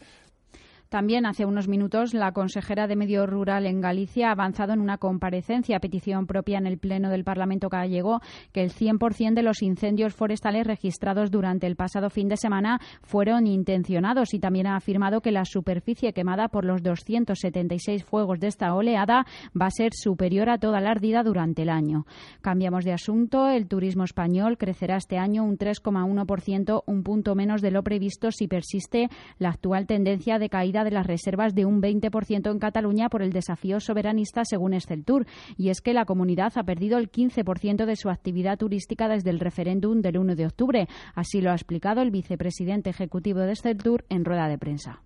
[0.94, 4.96] también hace unos minutos la consejera de Medio Rural en Galicia ha avanzado en una
[4.96, 8.20] comparecencia a petición propia en el Pleno del Parlamento gallego
[8.52, 13.48] que el 100% de los incendios forestales registrados durante el pasado fin de semana fueron
[13.48, 18.72] intencionados y también ha afirmado que la superficie quemada por los 276 fuegos de esta
[18.72, 19.26] oleada
[19.60, 22.06] va a ser superior a toda la ardida durante el año.
[22.40, 23.48] Cambiamos de asunto.
[23.48, 28.46] El turismo español crecerá este año un 3,1%, un punto menos de lo previsto si
[28.46, 29.08] persiste
[29.40, 33.32] la actual tendencia de caída de las reservas de un 20% en Cataluña por el
[33.32, 35.26] desafío soberanista, según Esceltur.
[35.56, 39.40] Y es que la comunidad ha perdido el 15% de su actividad turística desde el
[39.40, 40.88] referéndum del 1 de octubre.
[41.14, 45.02] Así lo ha explicado el vicepresidente ejecutivo de Esceltur en rueda de prensa.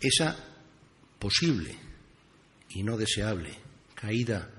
[0.00, 0.36] Esa
[1.18, 1.74] posible
[2.70, 3.50] y no deseable
[3.94, 4.50] caída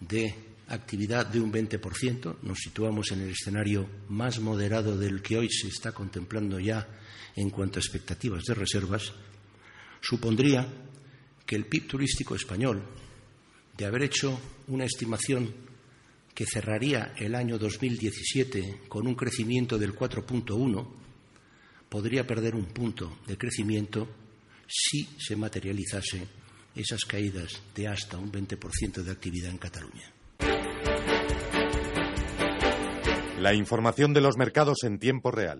[0.00, 0.34] de
[0.68, 5.68] actividad de un 20%, nos situamos en el escenario más moderado del que hoy se
[5.68, 6.86] está contemplando ya
[7.36, 9.12] en cuanto a expectativas de reservas,
[10.04, 10.66] supondría
[11.46, 12.82] que el PIB turístico español,
[13.76, 14.38] de haber hecho
[14.68, 15.52] una estimación
[16.34, 20.86] que cerraría el año 2017 con un crecimiento del 4.1,
[21.88, 24.08] podría perder un punto de crecimiento
[24.66, 26.26] si se materializase
[26.74, 30.12] esas caídas de hasta un 20% de actividad en Cataluña.
[33.38, 35.58] La información de los mercados en tiempo real.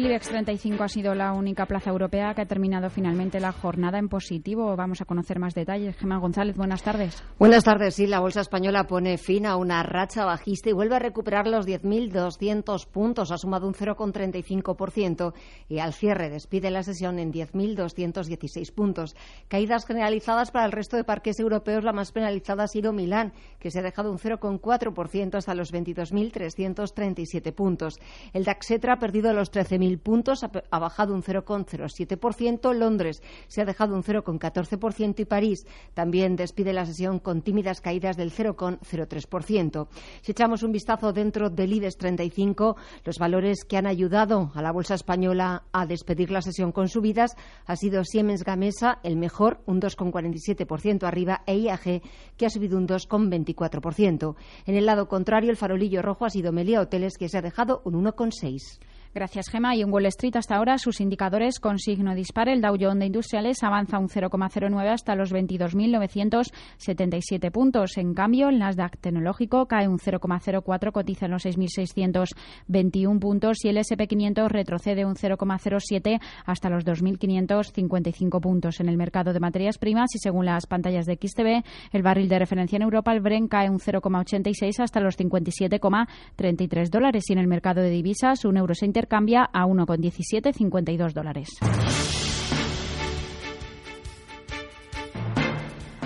[0.00, 3.98] El IBEX 35 ha sido la única plaza europea que ha terminado finalmente la jornada
[3.98, 4.74] en positivo.
[4.74, 5.94] Vamos a conocer más detalles.
[5.98, 7.22] Gemma González, buenas tardes.
[7.38, 7.96] Buenas tardes.
[7.96, 11.66] Sí, la bolsa española pone fin a una racha bajista y vuelve a recuperar los
[11.66, 13.30] 10.200 puntos.
[13.30, 15.34] Ha sumado un 0,35%
[15.68, 19.14] y al cierre despide la sesión en 10.216 puntos.
[19.48, 21.84] Caídas generalizadas para el resto de parques europeos.
[21.84, 27.52] La más penalizada ha sido Milán, que se ha dejado un 0,4% hasta los 22.337
[27.52, 28.00] puntos.
[28.32, 32.72] El DAXetra ha perdido los 13.000 puntos, ha bajado un 0,07%.
[32.74, 38.16] Londres se ha dejado un 0,14% y París también despide la sesión con tímidas caídas
[38.16, 39.88] del 0,03%.
[40.22, 44.72] Si echamos un vistazo dentro del IBEX 35, los valores que han ayudado a la
[44.72, 49.80] bolsa española a despedir la sesión con subidas ha sido Siemens Gamesa, el mejor, un
[49.80, 52.02] 2,47% arriba, e IAG,
[52.36, 54.34] que ha subido un 2,24%.
[54.66, 57.82] En el lado contrario, el farolillo rojo ha sido Melia Hoteles, que se ha dejado
[57.84, 58.78] un 1,6%.
[59.12, 59.74] Gracias, Gema.
[59.74, 62.48] Y en Wall Street hasta ahora sus indicadores con signo dispar.
[62.48, 67.98] El Dow Jones de Industriales avanza un 0,09 hasta los 22.977 puntos.
[67.98, 73.78] En cambio, el Nasdaq tecnológico cae un 0,04, cotiza en los 6.621 puntos y el
[73.78, 78.78] SP500 retrocede un 0,07 hasta los 2.555 puntos.
[78.78, 82.38] En el mercado de materias primas y según las pantallas de XTB, el barril de
[82.38, 87.48] referencia en Europa, el Brent, cae un 0,86 hasta los 57,33 dólares y en el
[87.48, 91.48] mercado de divisas, un euro se cambia a 1,1752 dólares.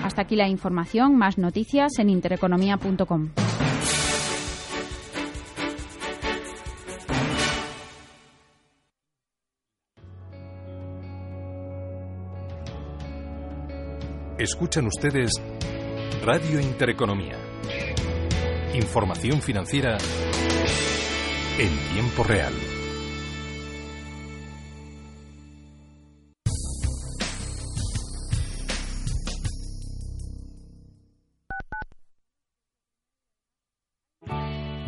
[0.02, 1.16] Hasta aquí la información.
[1.16, 3.30] Más noticias en intereconomía.com.
[14.38, 15.32] Escuchan ustedes
[16.22, 17.38] Radio Intereconomía.
[18.74, 19.96] Información financiera
[21.58, 22.73] en tiempo real.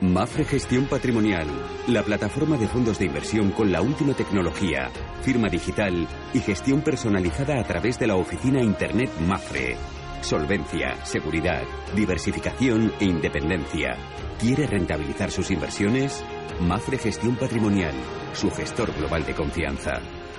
[0.00, 1.48] Mafre Gestión Patrimonial,
[1.88, 4.90] la plataforma de fondos de inversión con la última tecnología,
[5.22, 9.76] firma digital y gestión personalizada a través de la oficina Internet Mafre.
[10.20, 11.62] Solvencia, seguridad,
[11.96, 13.96] diversificación e independencia.
[14.38, 16.24] ¿Quiere rentabilizar sus inversiones?
[16.60, 17.94] Mafre Gestión Patrimonial,
[18.34, 19.94] su gestor global de confianza.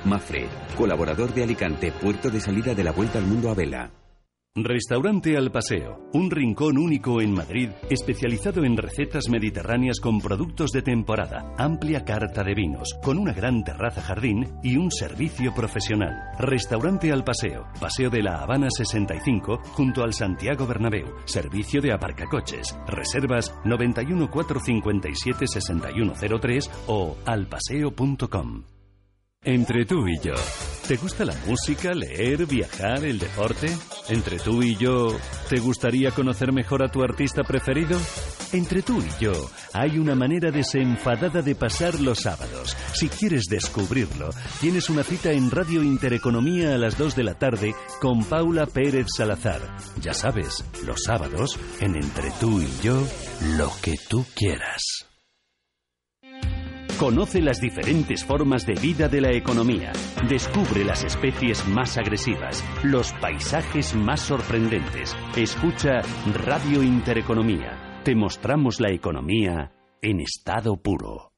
[0.05, 3.98] Mafre, colaborador de Alicante, puerto de salida de la Vuelta al Mundo a Vela.
[4.63, 10.81] Restaurante Al Paseo, un rincón único en Madrid, especializado en recetas mediterráneas con productos de
[10.81, 16.31] temporada, amplia carta de vinos, con una gran terraza jardín y un servicio profesional.
[16.39, 22.75] Restaurante Al Paseo, Paseo de la Habana 65, junto al Santiago Bernabéu, servicio de aparcacoches,
[22.87, 28.63] reservas 91 457 6103 o alpaseo.com.
[29.45, 30.33] Entre tú y yo,
[30.85, 33.67] ¿te gusta la música, leer, viajar, el deporte?
[34.09, 35.15] Entre tú y yo,
[35.47, 37.97] ¿te gustaría conocer mejor a tu artista preferido?
[38.51, 39.31] Entre tú y yo,
[39.71, 42.75] hay una manera desenfadada de pasar los sábados.
[42.93, 47.73] Si quieres descubrirlo, tienes una cita en Radio Intereconomía a las 2 de la tarde
[48.01, 49.61] con Paula Pérez Salazar.
[50.01, 53.07] Ya sabes, los sábados, en Entre tú y yo,
[53.55, 55.08] lo que tú quieras.
[56.99, 59.93] Conoce las diferentes formas de vida de la economía.
[60.27, 65.15] Descubre las especies más agresivas, los paisajes más sorprendentes.
[65.37, 66.01] Escucha
[66.43, 68.01] Radio Intereconomía.
[68.03, 71.28] Te mostramos la economía en estado puro.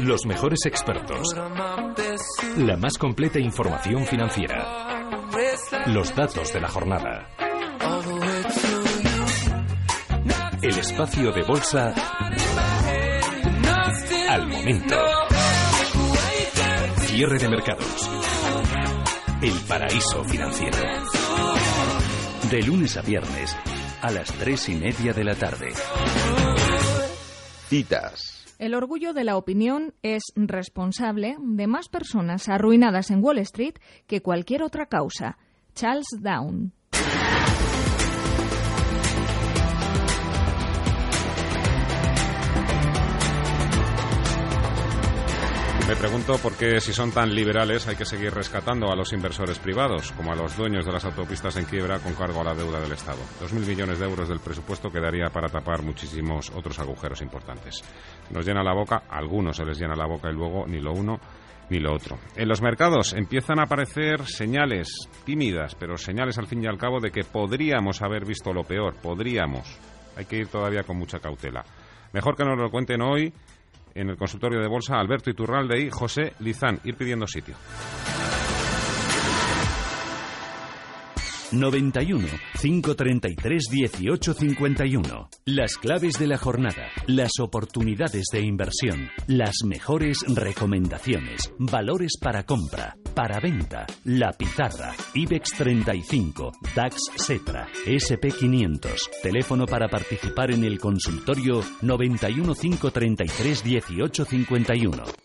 [0.00, 1.32] Los mejores expertos.
[2.56, 5.28] La más completa información financiera.
[5.86, 7.28] Los datos de la jornada.
[10.62, 11.94] El espacio de bolsa
[14.28, 14.96] al momento.
[16.96, 18.10] Cierre de mercados.
[19.40, 20.78] El paraíso financiero.
[22.50, 23.56] De lunes a viernes
[24.04, 25.72] a las tres y media de la tarde.
[28.58, 33.74] El orgullo de la opinión es responsable de más personas arruinadas en Wall Street
[34.06, 35.38] que cualquier otra causa.
[35.74, 36.72] Charles Down.
[45.86, 49.58] Me pregunto por qué si son tan liberales hay que seguir rescatando a los inversores
[49.58, 52.80] privados, como a los dueños de las autopistas en quiebra con cargo a la deuda
[52.80, 53.18] del Estado.
[53.38, 57.84] Dos mil millones de euros del presupuesto quedaría para tapar muchísimos otros agujeros importantes.
[58.30, 60.92] Nos llena la boca, a algunos se les llena la boca y luego ni lo
[60.92, 61.20] uno
[61.68, 62.18] ni lo otro.
[62.34, 64.88] En los mercados empiezan a aparecer señales
[65.26, 68.94] tímidas, pero señales al fin y al cabo de que podríamos haber visto lo peor,
[69.02, 69.78] podríamos.
[70.16, 71.62] Hay que ir todavía con mucha cautela.
[72.14, 73.34] Mejor que nos lo cuenten hoy
[73.94, 76.80] en el consultorio de bolsa Alberto Iturralde y José Lizán.
[76.84, 77.54] Ir pidiendo sitio.
[81.58, 82.26] 91
[82.60, 85.28] 533 1851.
[85.46, 92.96] Las claves de la jornada, las oportunidades de inversión, las mejores recomendaciones, valores para compra,
[93.14, 99.10] para venta, la pizarra, IBEX 35, DAX Setra, SP 500.
[99.22, 105.23] Teléfono para participar en el consultorio 91 533 1851.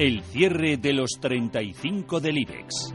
[0.00, 2.94] El cierre de los 35 del IBEX.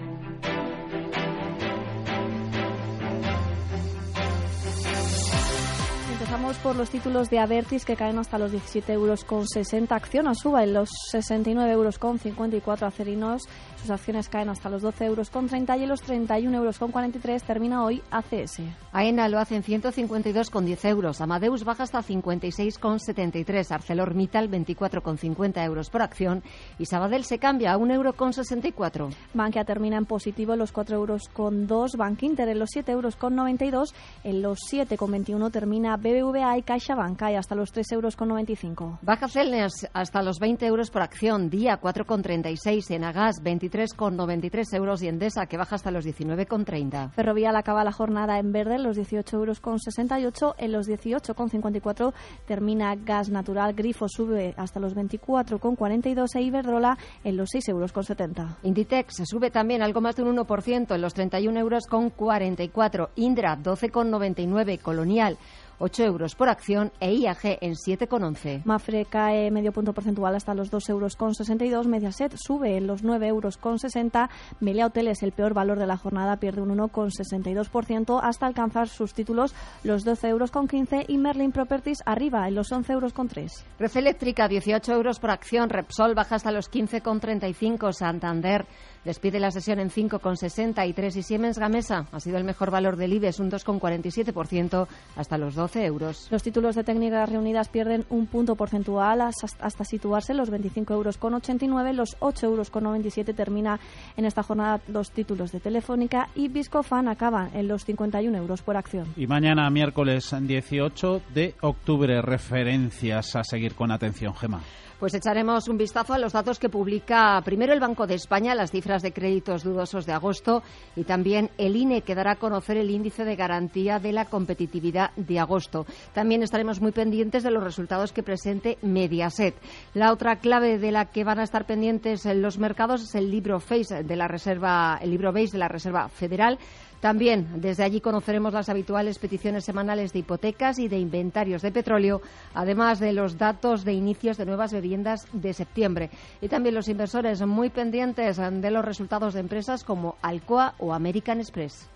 [6.35, 9.95] Empezamos por los títulos de Avertis que caen hasta los 17 euros con 60.
[9.95, 13.43] Acciona suba en los 69 euros con 54 acerinos.
[13.79, 16.91] Sus acciones caen hasta los 12 euros con 30 y en los 31 euros con
[16.91, 18.59] 43 termina hoy ACS.
[18.91, 21.21] AENA lo hace en 152 con 10 euros.
[21.21, 23.71] Amadeus baja hasta 56 con 73.
[23.71, 26.43] ArcelorMittal 24 con 50 euros por acción
[26.77, 29.07] y Sabadell se cambia a 1 euro con 64.
[29.33, 31.95] Bankia termina en positivo en los 4 euros con 2.
[31.95, 33.95] Bank Inter en los 7 euros con 92.
[34.25, 38.29] En los 7 con 21 termina BBVA y CaixaBank y hasta los 3 euros con
[38.29, 38.99] 95.
[39.03, 41.49] Baja Celnes hasta los 20 euros por acción.
[41.49, 42.89] Día 4 con 36.
[42.91, 47.11] Enagas 23,93 euros y Endesa que baja hasta los 19,30.
[47.11, 50.55] Ferrovial acaba la jornada en verde en los 18 euros con 68.
[50.57, 52.13] En los 18 con 54
[52.47, 53.73] termina Gas Natural.
[53.73, 58.57] Grifo sube hasta los 24 con 42 e Iberdrola en los 6 euros con 70.
[58.63, 63.11] Inditex se sube también algo más de un 1% en los 31 euros con 44.
[63.15, 64.79] Indra 12,99.
[64.79, 65.37] Colonial
[65.79, 68.63] 8 euros por acción e IAG en 7,11.
[68.65, 71.87] Mafre cae medio punto porcentual hasta los 2 euros con 62.
[71.87, 74.29] Mediaset sube en los 9 euros con 60.
[74.59, 79.53] Melia Hoteles, el peor valor de la jornada, pierde un 1,62% hasta alcanzar sus títulos
[79.83, 83.65] los 12 euros con 15 y Merlin Properties arriba en los 11 euros con 3.
[83.79, 85.69] Red Eléctrica 18 euros por acción.
[85.69, 87.93] Repsol baja hasta los 15,35.
[87.93, 88.65] Santander
[89.05, 93.39] despide la sesión en 5,63 y Siemens Gamesa ha sido el mejor valor del IBEX,
[93.39, 96.27] un 2,47% hasta los 12 euros.
[96.31, 101.17] Los títulos de técnicas reunidas pierden un punto porcentual hasta situarse en los 25 euros
[101.17, 103.79] con 89, los 8 euros con 97 termina
[104.17, 108.77] en esta jornada los títulos de Telefónica y Viscofan acaba en los 51 euros por
[108.77, 109.07] acción.
[109.15, 114.61] Y mañana miércoles 18 de octubre referencias a seguir con atención, Gema.
[114.99, 118.71] Pues echaremos un vistazo a los datos que publica primero el Banco de España, las
[118.71, 120.63] cifras de créditos dudosos de agosto
[120.95, 125.11] y también el INE que dará a conocer el índice de garantía de la competitividad
[125.17, 125.85] de agosto.
[126.13, 129.55] También estaremos muy pendientes de los resultados que presente Mediaset.
[129.93, 133.29] La otra clave de la que van a estar pendientes en los mercados es el
[133.29, 136.57] libro de la Reserva, el libro Base de la Reserva Federal.
[136.99, 142.21] También desde allí conoceremos las habituales peticiones semanales de hipotecas y de inventarios de petróleo,
[142.53, 146.09] además de los datos de inicios de nuevas viviendas de septiembre.
[146.41, 151.39] Y también los inversores muy pendientes de los resultados de empresas como Alcoa o American
[151.39, 151.89] Express.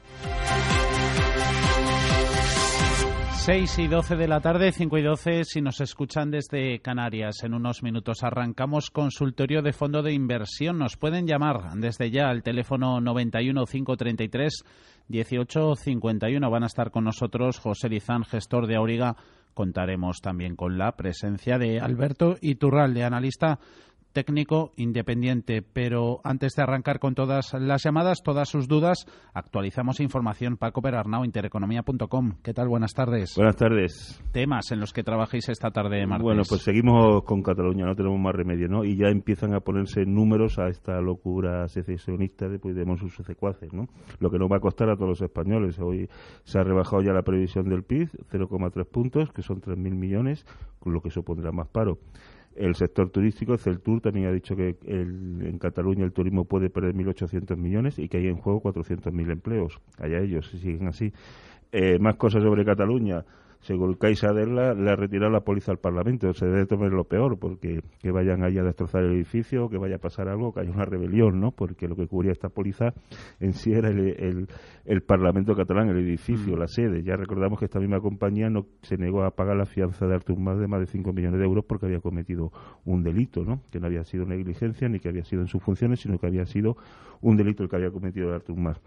[3.50, 7.44] 6 y 12 de la tarde, 5 y 12 si nos escuchan desde Canarias.
[7.44, 10.78] En unos minutos arrancamos consultorio de fondo de inversión.
[10.78, 14.64] Nos pueden llamar desde ya al teléfono 91 533
[15.10, 16.50] 1851.
[16.50, 19.16] Van a estar con nosotros José Lizán, gestor de Auriga.
[19.54, 23.60] Contaremos también con la presencia de Alberto Iturralde, analista
[24.14, 25.62] técnico independiente.
[25.62, 30.58] Pero antes de arrancar con todas las llamadas, todas sus dudas, actualizamos información.
[30.58, 32.34] Paco Perarnau, intereconomía.com.
[32.44, 32.68] ¿Qué tal?
[32.68, 33.34] Buenas tardes.
[33.36, 34.22] Buenas tardes.
[34.32, 36.24] Temas en los que trabajáis esta tarde, martes.
[36.24, 38.84] Bueno, pues seguimos con Cataluña, no tenemos más remedio, ¿no?
[38.84, 43.88] Y ya empiezan a ponerse números a esta locura secesionista de Puigdemont sus secuaces, ¿no?
[44.20, 45.80] Lo que nos va a costar a todos los españoles.
[45.80, 46.10] Hoy
[46.44, 50.46] se ha rebajado ya la previsión del PIB, 0,3 puntos, que son 3.000 millones,
[50.80, 52.00] con lo que supondrá más paro.
[52.60, 57.56] El sector turístico, Celtur, también ha dicho que en Cataluña el turismo puede perder 1.800
[57.56, 59.80] millones y que hay en juego 400.000 empleos.
[59.98, 61.14] Allá ellos, si siguen así.
[61.72, 63.24] Eh, más cosas sobre Cataluña
[63.62, 66.34] según Caixa le ha retirado la policía al Parlamento.
[66.34, 69.98] Se debe tomar lo peor, porque que vayan ahí a destrozar el edificio, que vaya
[69.98, 71.52] a pasar algo, que haya una rebelión, ¿no?
[71.52, 72.94] Porque lo que cubría esta policía
[73.40, 74.48] en sí era el,
[74.86, 76.60] el, Parlamento catalán, el edificio, mm.
[76.60, 77.04] la sede.
[77.04, 80.40] Ya recordamos que esta misma compañía no se negó a pagar la fianza de Artur
[80.40, 82.52] Mas de más de 5 millones de euros porque había cometido
[82.86, 83.62] un delito, ¿no?
[83.72, 86.46] Que no había sido negligencia ni que había sido en sus funciones, sino que había
[86.46, 86.78] sido
[87.22, 88.80] un delito el que había cometido Artur Mas.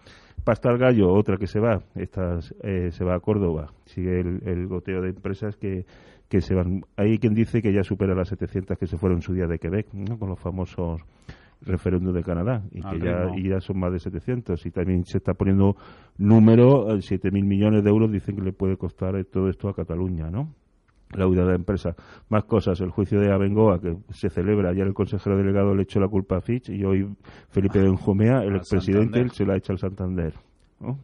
[0.45, 3.71] Pasta al Gallo, otra que se va, esta eh, se va a Córdoba.
[3.93, 5.85] Sigue el, goteo de empresas que,
[6.29, 6.83] que se van.
[6.97, 9.59] Hay quien dice que ya supera las 700 que se fueron en su día de
[9.59, 9.89] Quebec,
[10.19, 11.03] con los famosos
[11.65, 15.19] referéndum de Canadá y que ya, y ya son más de 700 y también se
[15.19, 15.77] está poniendo
[16.19, 19.75] número 7.000 eh, millones de euros dicen que le puede costar eh, todo esto a
[19.75, 20.53] Cataluña ¿no?
[21.17, 21.95] la huida de la empresa.
[22.29, 26.01] Más cosas, el juicio de Abengoa, que se celebra, ayer el consejero delegado le echó
[26.01, 27.07] la culpa a Fitch y hoy
[27.51, 30.35] Felipe Benjumea, el expresidente, se la echa al Santander.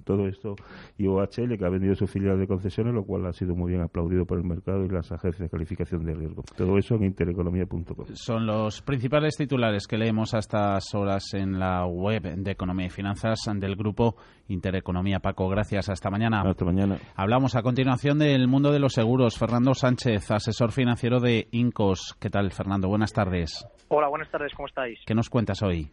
[0.04, 0.56] Todo esto
[0.96, 3.82] y OHL que ha vendido su filial de concesiones, lo cual ha sido muy bien
[3.82, 6.42] aplaudido por el mercado y las agencias de calificación de riesgo.
[6.56, 8.06] Todo eso en intereconomía.com.
[8.14, 12.90] Son los principales titulares que leemos a estas horas en la web de Economía y
[12.90, 14.16] Finanzas del grupo
[14.48, 15.20] Intereconomía.
[15.20, 15.88] Paco, gracias.
[15.88, 16.42] Hasta mañana.
[16.42, 16.98] Hasta mañana.
[17.14, 19.38] Hablamos a continuación del mundo de los seguros.
[19.38, 22.16] Fernando Sánchez, asesor financiero de Incos.
[22.20, 22.88] ¿Qué tal, Fernando?
[22.88, 23.66] Buenas tardes.
[23.88, 24.52] Hola, buenas tardes.
[24.54, 24.98] ¿Cómo estáis?
[25.06, 25.90] ¿Qué nos cuentas hoy?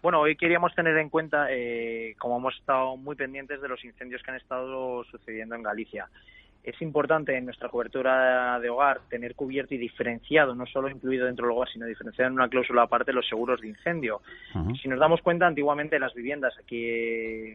[0.00, 4.22] Bueno, hoy queríamos tener en cuenta, eh, como hemos estado muy pendientes de los incendios
[4.22, 6.08] que han estado sucediendo en Galicia.
[6.62, 11.46] Es importante en nuestra cobertura de hogar tener cubierto y diferenciado, no solo incluido dentro
[11.46, 14.20] del hogar, sino diferenciado en una cláusula aparte los seguros de incendio.
[14.80, 17.54] Si nos damos cuenta, antiguamente las viviendas aquí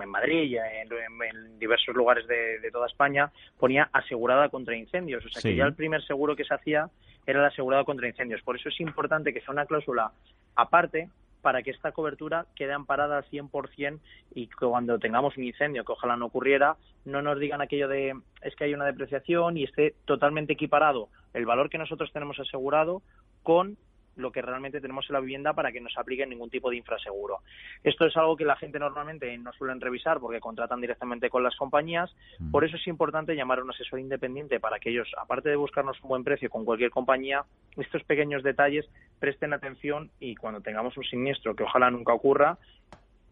[0.00, 5.24] en Madrid y en, diversos lugares de, toda España ponía asegurada contra incendios.
[5.26, 6.88] O sea que ya el primer seguro que se hacía
[7.26, 8.40] era el asegurado contra incendios.
[8.42, 10.12] Por eso es importante que sea una cláusula
[10.54, 11.08] aparte
[11.42, 14.00] para que esta cobertura quede amparada al 100%
[14.34, 18.14] y que cuando tengamos un incendio, que ojalá no ocurriera, no nos digan aquello de
[18.42, 23.02] es que hay una depreciación y esté totalmente equiparado el valor que nosotros tenemos asegurado
[23.42, 23.76] con
[24.18, 26.76] lo que realmente tenemos en la vivienda para que no se aplique ningún tipo de
[26.76, 27.38] infraseguro.
[27.82, 31.56] Esto es algo que la gente normalmente no suelen revisar porque contratan directamente con las
[31.56, 32.14] compañías.
[32.38, 32.50] Mm.
[32.50, 36.00] Por eso es importante llamar a un asesor independiente para que ellos, aparte de buscarnos
[36.02, 37.44] un buen precio con cualquier compañía,
[37.76, 38.86] estos pequeños detalles
[39.18, 42.58] presten atención y cuando tengamos un siniestro, que ojalá nunca ocurra,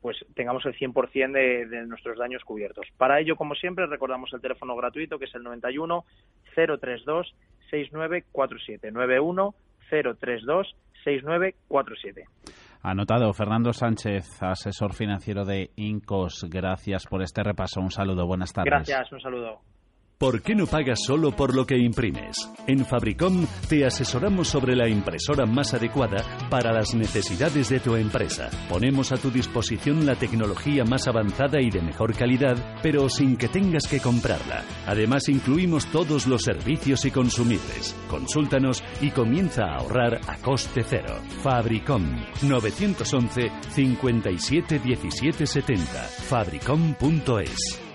[0.00, 2.86] pues tengamos el 100% de, de nuestros daños cubiertos.
[2.96, 6.04] Para ello, como siempre, recordamos el teléfono gratuito que es el 91
[6.54, 7.34] 032
[7.70, 9.54] 6947 91
[9.90, 10.74] 032
[11.04, 12.24] 6947.
[12.82, 16.46] Anotado, Fernando Sánchez, asesor financiero de Incos.
[16.48, 17.80] Gracias por este repaso.
[17.80, 18.70] Un saludo, buenas tardes.
[18.70, 19.60] Gracias, un saludo.
[20.18, 22.36] ¿Por qué no pagas solo por lo que imprimes?
[22.66, 28.48] En Fabricom te asesoramos sobre la impresora más adecuada para las necesidades de tu empresa.
[28.66, 33.48] Ponemos a tu disposición la tecnología más avanzada y de mejor calidad, pero sin que
[33.48, 34.64] tengas que comprarla.
[34.86, 37.94] Además, incluimos todos los servicios y consumibles.
[38.08, 41.20] Consúltanos y comienza a ahorrar a coste cero.
[41.42, 45.84] Fabricom 911 57 17 70.
[45.84, 47.85] Fabricom.es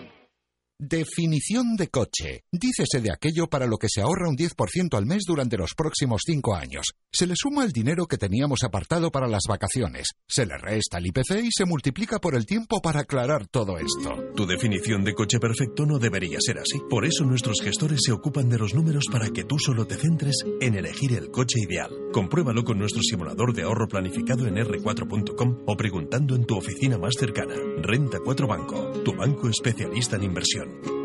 [0.84, 2.46] Definición de coche.
[2.52, 6.22] Dícese de aquello para lo que se ahorra un 10% al mes durante los próximos
[6.26, 6.96] cinco años.
[7.12, 11.06] Se le suma el dinero que teníamos apartado para las vacaciones, se le resta el
[11.06, 14.34] IPC y se multiplica por el tiempo para aclarar todo esto.
[14.36, 16.80] Tu definición de coche perfecto no debería ser así.
[16.90, 20.38] Por eso nuestros gestores se ocupan de los números para que tú solo te centres
[20.62, 21.92] en elegir el coche ideal.
[22.12, 27.14] Compruébalo con nuestro simulador de ahorro planificado en r4.com o preguntando en tu oficina más
[27.20, 27.54] cercana.
[27.84, 30.71] Renta 4 Banco, tu banco especialista en inversión.
[30.86, 31.01] you.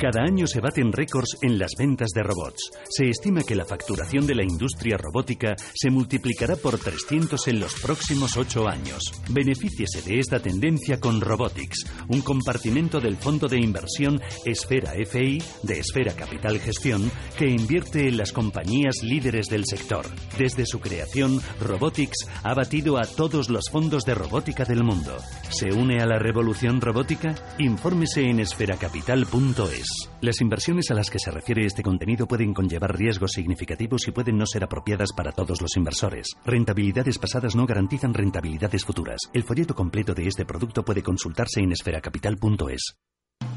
[0.00, 2.70] Cada año se baten récords en las ventas de robots.
[2.88, 7.74] Se estima que la facturación de la industria robótica se multiplicará por 300 en los
[7.82, 9.12] próximos 8 años.
[9.28, 15.80] Benefíciese de esta tendencia con Robotics, un compartimento del fondo de inversión Esfera FI de
[15.80, 20.06] Esfera Capital Gestión que invierte en las compañías líderes del sector.
[20.38, 25.18] Desde su creación, Robotics ha batido a todos los fondos de robótica del mundo.
[25.50, 27.34] ¿Se une a la revolución robótica?
[27.58, 29.89] Infórmese en esferacapital.es.
[30.20, 34.36] Las inversiones a las que se refiere este contenido pueden conllevar riesgos significativos y pueden
[34.38, 36.28] no ser apropiadas para todos los inversores.
[36.44, 39.20] Rentabilidades pasadas no garantizan rentabilidades futuras.
[39.32, 42.96] El folleto completo de este producto puede consultarse en esferacapital.es.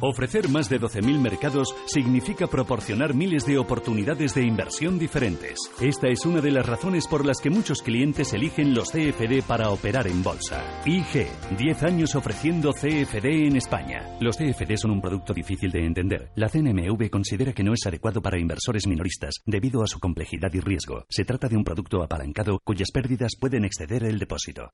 [0.05, 5.57] Ofrecer más de 12.000 mercados significa proporcionar miles de oportunidades de inversión diferentes.
[5.79, 9.69] Esta es una de las razones por las que muchos clientes eligen los CFD para
[9.69, 10.61] operar en bolsa.
[10.85, 11.27] IG,
[11.57, 14.17] 10 años ofreciendo CFD en España.
[14.19, 16.31] Los CFD son un producto difícil de entender.
[16.35, 20.59] La CNMV considera que no es adecuado para inversores minoristas debido a su complejidad y
[20.59, 21.05] riesgo.
[21.07, 24.73] Se trata de un producto apalancado cuyas pérdidas pueden exceder el depósito.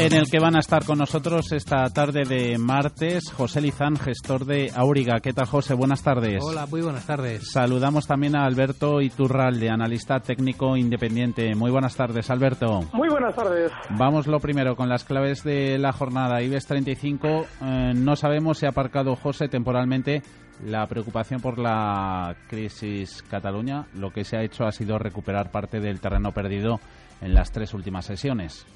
[0.00, 4.46] En el que van a estar con nosotros esta tarde de martes José Lizán, gestor
[4.46, 5.20] de Auriga.
[5.20, 5.74] ¿Qué tal, José?
[5.74, 6.42] Buenas tardes.
[6.42, 7.50] Hola, muy buenas tardes.
[7.52, 11.54] Saludamos también a Alberto Iturralde, analista técnico independiente.
[11.54, 12.80] Muy buenas tardes, Alberto.
[12.94, 13.70] Muy buenas tardes.
[13.90, 16.40] Vamos lo primero con las claves de la jornada.
[16.40, 20.22] IBEX 35, eh, no sabemos si ha aparcado José temporalmente
[20.64, 23.86] la preocupación por la crisis Cataluña.
[23.94, 26.80] Lo que se ha hecho ha sido recuperar parte del terreno perdido
[27.20, 28.66] en las tres últimas sesiones.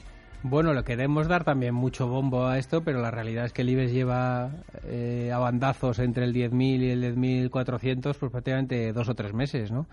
[0.46, 3.70] Bueno, le queremos dar también mucho bombo a esto, pero la realidad es que el
[3.70, 4.50] IBEX lleva
[4.84, 9.72] eh, a bandazos entre el 10.000 y el 10.400 pues prácticamente dos o tres meses,
[9.72, 9.86] ¿no?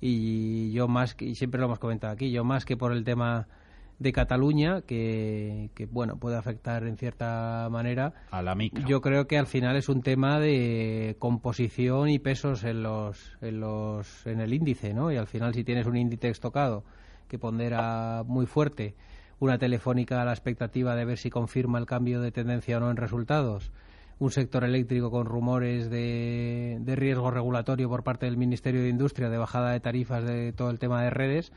[0.00, 3.46] Y yo más, y siempre lo hemos comentado aquí, yo más que por el tema
[4.00, 8.12] de Cataluña, que, que, bueno, puede afectar en cierta manera.
[8.32, 8.84] A la micro.
[8.84, 13.60] Yo creo que al final es un tema de composición y pesos en los, en
[13.60, 15.12] los, en el índice, ¿no?
[15.12, 16.82] Y al final si tienes un índice estocado
[17.28, 18.96] que pondera muy fuerte,
[19.42, 22.92] una telefónica a la expectativa de ver si confirma el cambio de tendencia o no
[22.92, 23.72] en resultados,
[24.20, 29.38] un sector eléctrico con rumores de, riesgo regulatorio por parte del Ministerio de Industria de
[29.38, 31.52] bajada de tarifas de todo el tema de redes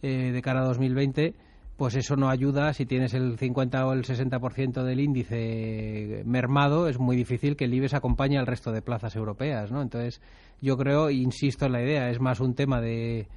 [0.00, 1.34] eh, de cara a 2020
[1.76, 2.72] pues eso no ayuda.
[2.72, 7.74] Si tienes el 50 o el 60% del índice mermado, es muy difícil que el
[7.74, 9.82] IBEX acompañe al resto de plazas europeas, ¿no?
[9.82, 10.22] Entonces,
[10.62, 13.28] yo creo, insisto en la idea, es más un tema de,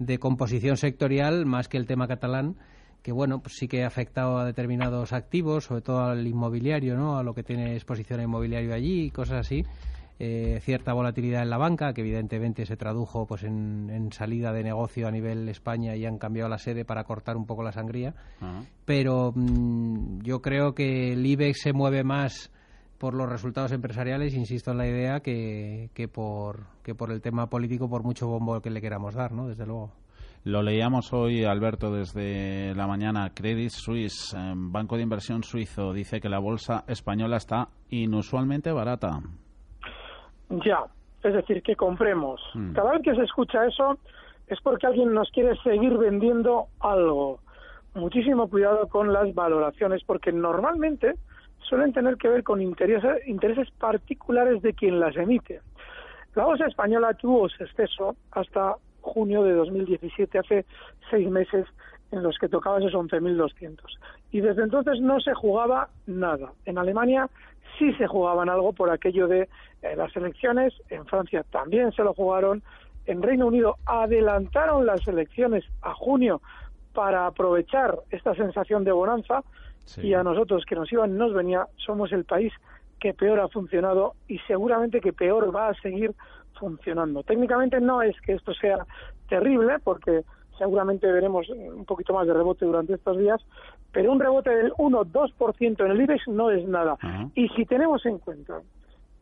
[0.00, 2.56] de composición sectorial más que el tema catalán
[3.04, 7.18] que bueno, pues sí que ha afectado a determinados activos, sobre todo al inmobiliario, ¿no?
[7.18, 9.62] A lo que tiene exposición a inmobiliario allí y cosas así.
[10.18, 15.06] Eh, cierta volatilidad en la banca, que evidentemente se tradujo pues en, salida de negocio
[15.06, 18.14] a nivel España y han cambiado la sede para cortar un poco la sangría.
[18.86, 22.50] Pero mm, yo creo que el IBEX se mueve más
[22.96, 27.50] por los resultados empresariales, insisto en la idea, que, que, por, que por el tema
[27.50, 29.46] político, por mucho bombo que le queramos dar, ¿no?
[29.46, 29.92] Desde luego.
[30.44, 33.30] Lo leíamos hoy, Alberto, desde la mañana.
[33.34, 39.20] Credit Suisse, em, banco de inversión suizo, dice que la bolsa española está inusualmente barata.
[40.50, 40.84] Ya,
[41.22, 42.42] es decir, que compremos.
[42.52, 42.74] Hmm.
[42.74, 43.98] Cada vez que se escucha eso
[44.46, 47.40] es porque alguien nos quiere seguir vendiendo algo.
[47.94, 51.14] Muchísimo cuidado con las valoraciones, porque normalmente
[51.60, 55.62] suelen tener que ver con intereses, intereses particulares de quien las emite.
[56.34, 58.74] La bolsa española tuvo exceso hasta
[59.04, 60.64] junio de 2017, hace
[61.10, 61.66] seis meses
[62.10, 63.78] en los que tocaba esos 11.200.
[64.32, 66.52] Y desde entonces no se jugaba nada.
[66.64, 67.28] En Alemania
[67.78, 69.48] sí se jugaban algo por aquello de
[69.82, 72.62] eh, las elecciones, en Francia también se lo jugaron,
[73.06, 76.40] en Reino Unido adelantaron las elecciones a junio
[76.94, 79.42] para aprovechar esta sensación de bonanza
[80.00, 82.52] y a nosotros que nos iban nos venía, somos el país
[82.98, 86.14] que peor ha funcionado y seguramente que peor va a seguir
[86.58, 87.22] funcionando.
[87.22, 88.86] Técnicamente no es que esto sea
[89.28, 90.22] terrible, porque
[90.58, 93.40] seguramente veremos un poquito más de rebote durante estos días,
[93.92, 96.96] pero un rebote del 1-2% en el IBEX no es nada.
[97.34, 98.60] Y si tenemos en cuenta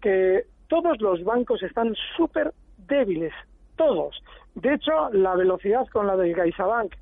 [0.01, 2.53] que todos los bancos están súper
[2.89, 3.33] débiles,
[3.77, 4.23] todos.
[4.55, 6.95] De hecho, la velocidad con la de CaixaBank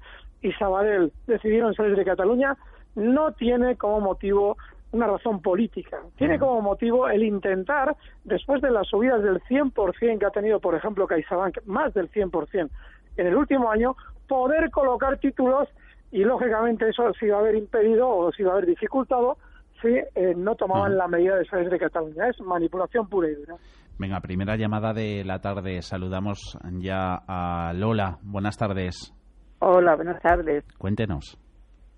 [0.43, 2.57] y Sabadell decidieron salir de Cataluña
[2.95, 4.57] no tiene como motivo
[4.93, 5.99] una razón política.
[6.17, 10.75] Tiene como motivo el intentar, después de las subidas del 100% que ha tenido, por
[10.75, 12.71] ejemplo, CaixaBank, más del 100%
[13.17, 13.95] en el último año,
[14.29, 15.69] poder colocar títulos
[16.11, 19.37] y, lógicamente, eso se iba a haber impedido o se iba a haber dificultado
[19.81, 22.29] si eh, no tomaban la medida de salir de Cataluña.
[22.29, 23.57] Es manipulación pura y dura.
[23.99, 25.83] Venga, primera llamada de la tarde.
[25.83, 28.19] Saludamos ya a Lola.
[28.23, 29.15] Buenas tardes.
[29.59, 30.65] Hola, buenas tardes.
[30.79, 31.39] Cuéntenos.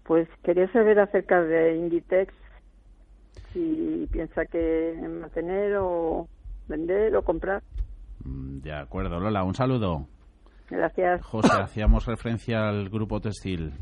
[0.05, 2.35] Pues quería saber acerca de Inditex
[3.53, 6.29] si piensa que mantener o
[6.69, 7.63] vender o comprar.
[8.25, 10.07] Mm, de acuerdo, Lola, un saludo.
[10.71, 11.23] Gracias.
[11.23, 13.73] José, hacíamos referencia al grupo textil.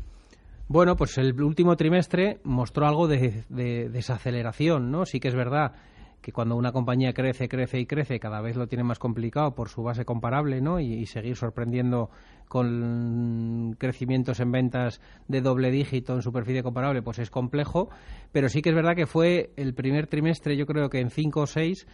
[0.67, 5.05] Bueno, pues el último trimestre mostró algo de, de, desaceleración, ¿no?
[5.05, 5.73] Sí que es verdad
[6.21, 9.69] que cuando una compañía crece, crece y crece, cada vez lo tiene más complicado por
[9.69, 10.79] su base comparable, ¿no?
[10.79, 12.09] Y, seguir sorprendiendo
[12.47, 17.89] con crecimientos en ventas de doble dígito en superficie comparable, pues es complejo.
[18.31, 21.41] Pero sí que es verdad que fue el primer trimestre, yo creo que en cinco
[21.41, 21.87] o seis,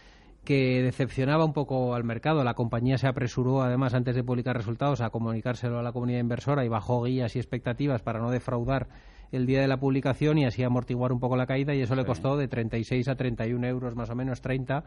[0.44, 2.44] que decepcionaba un poco al mercado.
[2.44, 6.64] La compañía se apresuró, además, antes de publicar resultados, a comunicárselo a la comunidad inversora
[6.64, 8.88] y bajó guías y expectativas para no defraudar
[9.32, 12.04] el día de la publicación y así amortiguar un poco la caída y eso le
[12.04, 14.84] costó de 36 a 31 euros más o menos 30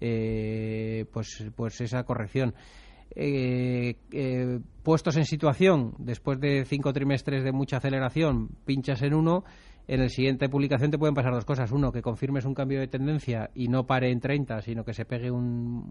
[0.00, 2.54] eh, pues pues esa corrección.
[3.16, 9.44] Eh, eh, puestos en situación después de cinco trimestres de mucha aceleración pinchas en uno
[9.86, 11.70] en el siguiente publicación te pueden pasar dos cosas.
[11.70, 15.04] Uno, que confirmes un cambio de tendencia y no pare en 30, sino que se
[15.04, 15.84] pegue un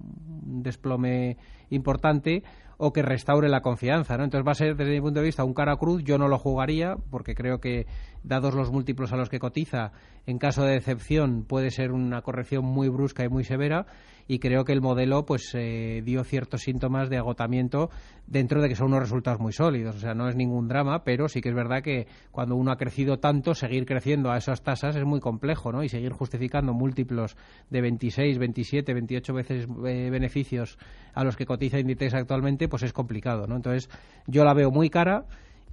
[0.63, 1.37] desplome
[1.69, 2.43] importante
[2.77, 4.23] o que restaure la confianza, ¿no?
[4.23, 6.03] Entonces va a ser, desde mi punto de vista, un cara cruz.
[6.03, 7.85] Yo no lo jugaría porque creo que,
[8.23, 9.91] dados los múltiplos a los que cotiza,
[10.25, 13.85] en caso de decepción puede ser una corrección muy brusca y muy severa
[14.27, 17.89] y creo que el modelo pues eh, dio ciertos síntomas de agotamiento
[18.25, 19.97] dentro de que son unos resultados muy sólidos.
[19.97, 22.77] O sea, no es ningún drama, pero sí que es verdad que cuando uno ha
[22.77, 25.83] crecido tanto, seguir creciendo a esas tasas es muy complejo, ¿no?
[25.83, 27.35] Y seguir justificando múltiplos
[27.69, 30.77] de 26, 27, 28 veces eh, beneficios
[31.13, 33.55] a los que cotiza Inditex actualmente, pues es complicado, ¿no?
[33.55, 33.89] Entonces,
[34.27, 35.25] yo la veo muy cara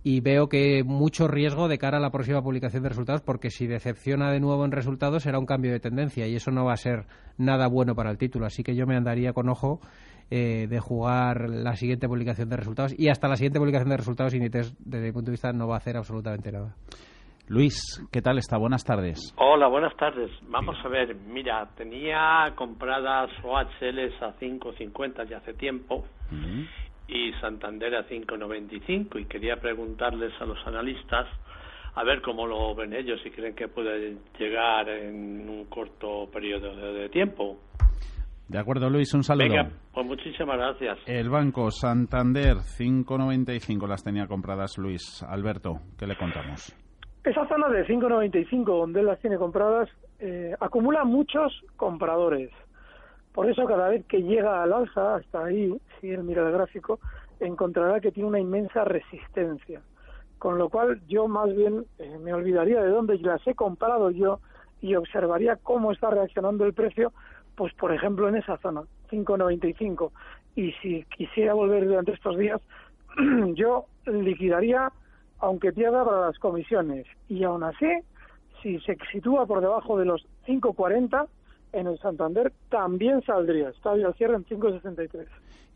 [0.03, 3.67] y veo que mucho riesgo de cara a la próxima publicación de resultados porque si
[3.67, 6.77] decepciona de nuevo en resultados será un cambio de tendencia y eso no va a
[6.77, 8.47] ser nada bueno para el título.
[8.47, 9.81] Así que yo me andaría con ojo
[10.31, 14.35] eh, de jugar la siguiente publicación de resultados y hasta la siguiente publicación de resultados
[14.35, 16.75] Inditex desde mi punto de vista no va a hacer absolutamente nada.
[17.49, 18.57] Luis, ¿qué tal está?
[18.59, 19.35] Buenas tardes.
[19.37, 20.31] Hola, buenas tardes.
[20.43, 26.05] Vamos a ver, mira, tenía compradas OHLs a 5.50 ya hace tiempo
[27.09, 31.27] y Santander a 5.95 y quería preguntarles a los analistas
[31.95, 36.75] a ver cómo lo ven ellos si creen que puede llegar en un corto periodo
[36.93, 37.59] de, tiempo.
[38.49, 39.49] De acuerdo, Luis, un saludo.
[39.49, 40.99] Venga, pues muchísimas gracias.
[41.07, 45.25] El Banco Santander, 5.95 las tenía compradas Luis.
[45.29, 46.75] Alberto, ¿qué le contamos?
[47.25, 49.89] Esa zona de 5.95 donde él las tiene compradas
[50.21, 52.51] eh, acumula muchos compradores.
[53.33, 56.99] Por eso cada vez que llega al alza, hasta ahí, si él mira el gráfico,
[57.39, 59.81] encontrará que tiene una inmensa resistencia.
[60.39, 64.41] Con lo cual yo más bien eh, me olvidaría de dónde las he comprado yo
[64.81, 67.13] y observaría cómo está reaccionando el precio,
[67.55, 70.11] pues por ejemplo en esa zona, 5.95.
[70.57, 72.61] Y si quisiera volver durante estos días,
[73.55, 74.91] yo liquidaría
[75.41, 77.07] aunque pierda para las comisiones.
[77.29, 77.87] Y aún así,
[78.63, 81.27] si se sitúa por debajo de los 5.40,
[81.73, 83.71] en el Santander también saldría.
[83.71, 85.27] Está al cierre en 5,63.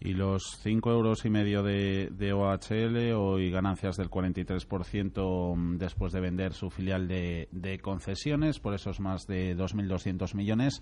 [0.00, 6.12] Y los 5 euros y medio de, de OHL hoy ganancias del 43% mm, después
[6.12, 10.80] de vender su filial de, de concesiones por esos más de 2.200 millones.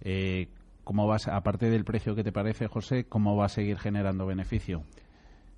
[0.00, 0.48] Eh,
[0.84, 4.84] ¿Cómo vas, aparte del precio que te parece, José, cómo va a seguir generando beneficio?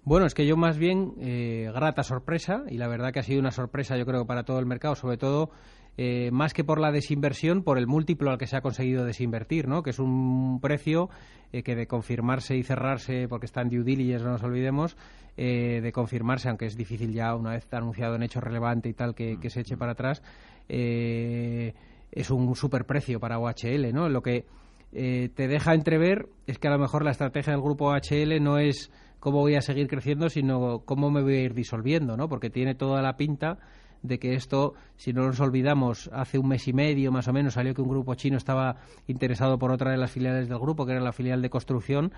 [0.03, 3.39] Bueno, es que yo más bien eh, grata sorpresa y la verdad que ha sido
[3.39, 5.51] una sorpresa yo creo para todo el mercado, sobre todo
[6.03, 9.69] eh, más que por la desinversión, por el múltiplo al que se ha conseguido desinvertir,
[9.69, 9.83] ¿no?
[9.83, 11.11] que es un precio
[11.53, 14.97] eh, que de confirmarse y cerrarse, porque está en due diligence, no nos olvidemos,
[15.37, 19.15] eh, de confirmarse, aunque es difícil ya una vez anunciado en hecho relevante y tal
[19.15, 20.23] que, se eche para atrás,
[20.69, 23.93] es un superprecio para OHL.
[23.93, 24.09] ¿no?
[24.09, 24.47] Lo que
[24.91, 28.91] te deja entrever es que a lo mejor la estrategia del grupo OHL no es
[29.19, 32.27] cómo voy a seguir creciendo, sino cómo me voy a ir disolviendo, ¿no?
[32.27, 33.59] porque tiene toda la pinta
[34.03, 37.55] de que esto, si no nos olvidamos, hace un mes y medio más o menos
[37.55, 38.77] salió que un grupo chino estaba
[39.07, 42.13] interesado por otra de las filiales del grupo, que era la filial de construcción,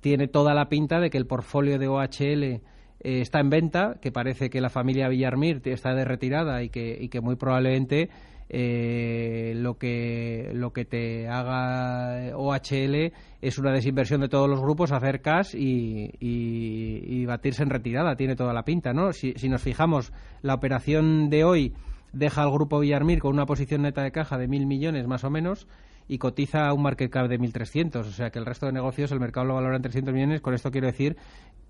[0.00, 2.60] tiene toda la pinta de que el portfolio de OHL eh,
[3.00, 7.08] está en venta, que parece que la familia Villarmir está de retirada y que, y
[7.08, 8.10] que muy probablemente
[8.48, 14.92] eh, lo que lo que te haga OHL es una desinversión de todos los grupos,
[14.92, 19.12] hacer cash y, y, batirse en retirada, tiene toda la pinta, ¿no?
[19.12, 21.74] Si, si nos fijamos, la operación de hoy
[22.12, 25.30] deja al grupo Villarmir con una posición neta de caja de mil millones más o
[25.30, 25.68] menos
[26.08, 27.96] y cotiza un market cap de 1.300.
[28.00, 30.40] O sea que el resto de negocios el mercado lo valora en 300 millones.
[30.40, 31.16] Con esto quiero decir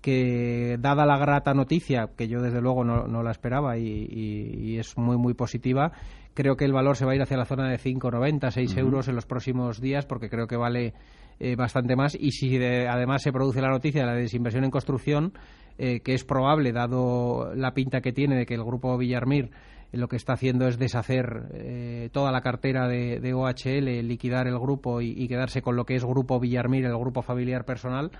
[0.01, 5.17] que, dada la grata noticia, que yo desde luego no, la esperaba y, es muy,
[5.17, 5.91] muy positiva,
[6.33, 9.07] creo que el valor se va a ir hacia la zona de 5,90, 6 euros
[9.07, 10.93] en los próximos días, porque creo que vale
[11.39, 12.15] eh, bastante más.
[12.19, 15.33] Y si además se produce la noticia de la desinversión en construcción,
[15.77, 19.49] eh, que es probable, dado la pinta que tiene de que el grupo Villarmir
[19.91, 25.01] lo que está haciendo es deshacer eh, toda la cartera de, OHL, liquidar el grupo
[25.01, 28.11] y, quedarse con lo que es Grupo Villarmir, el grupo familiar personal,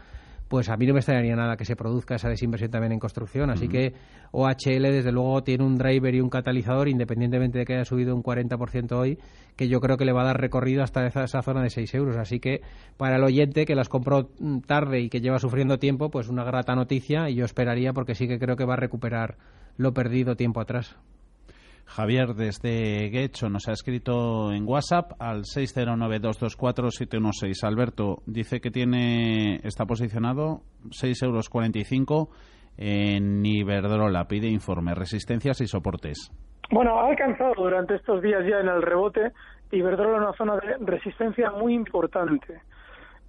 [0.49, 3.51] pues a mí no me extrañaría nada que se produzca esa desinversión también en construcción.
[3.51, 3.93] Así que
[4.31, 8.23] OHL, desde luego, tiene un driver y un catalizador, independientemente de que haya subido un
[8.23, 9.19] 40% hoy,
[9.55, 11.93] que yo creo que le va a dar recorrido hasta esa, esa, zona de 6
[11.93, 12.17] euros.
[12.17, 12.61] Así que
[12.97, 16.43] para el oyente que las compró mm, tarde y que lleva sufriendo tiempo, pues una
[16.43, 19.37] grata noticia y yo esperaría porque sí que creo que va a recuperar
[19.77, 20.97] lo perdido tiempo atrás.
[21.89, 27.63] Javier desde Guecho nos ha escrito en WhatsApp al 609224716.
[27.63, 31.49] Alberto dice que tiene está posicionado 6,45 euros
[32.77, 34.27] en Iberdrola.
[34.27, 36.31] Pide informe, resistencias y soportes.
[36.71, 39.31] Bueno, ha alcanzado durante estos días ya en el rebote
[39.71, 42.61] Iberdrola una zona de resistencia muy importante.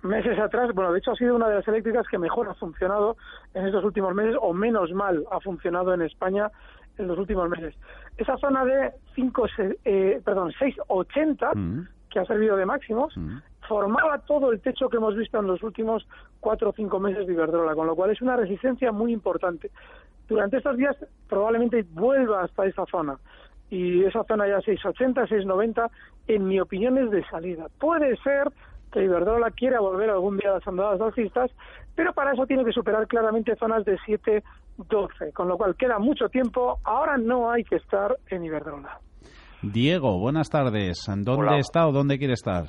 [0.03, 3.19] Meses atrás, bueno, de hecho ha sido una de las eléctricas que mejor ha funcionado
[3.55, 6.51] en estos últimos meses, o menos mal ha funcionado en España
[7.01, 7.75] en los últimos meses.
[8.21, 9.47] Esa zona de 5,
[9.83, 11.89] eh, perdón, 6,80, mm.
[12.11, 13.39] que ha servido de máximos, mm.
[13.67, 16.07] formaba todo el techo que hemos visto en los últimos
[16.39, 19.71] cuatro o cinco meses de Iberdrola, con lo cual es una resistencia muy importante.
[20.29, 20.95] Durante estos días
[21.31, 23.17] probablemente vuelva hasta esa zona.
[23.71, 25.91] Y esa zona ya 6,80, 6,90,
[26.29, 27.69] en mi opinión es de salida.
[27.79, 28.53] Puede ser
[28.93, 31.51] que Iberdrola quiera volver algún día a las andadas alcistas,
[31.95, 34.43] pero para eso tiene que superar claramente zonas de 7,
[34.89, 36.79] 12, con lo cual queda mucho tiempo.
[36.85, 38.99] Ahora no hay que estar en Iberdrola.
[39.63, 41.05] Diego, buenas tardes.
[41.07, 42.65] ¿Dónde está o dónde quiere estar?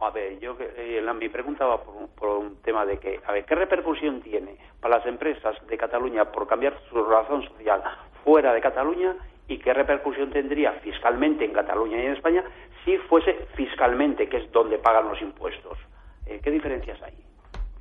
[0.00, 3.54] A ver, yo eh, mi pregunta va por, un tema de que, a ver, ¿qué
[3.54, 7.82] repercusión tiene para las empresas de Cataluña por cambiar su razón social
[8.24, 9.16] fuera de Cataluña
[9.48, 12.44] y qué repercusión tendría fiscalmente en Cataluña y en España
[12.84, 15.78] si fuese fiscalmente, que es donde pagan los impuestos?
[16.26, 17.14] Eh, ¿Qué diferencias hay?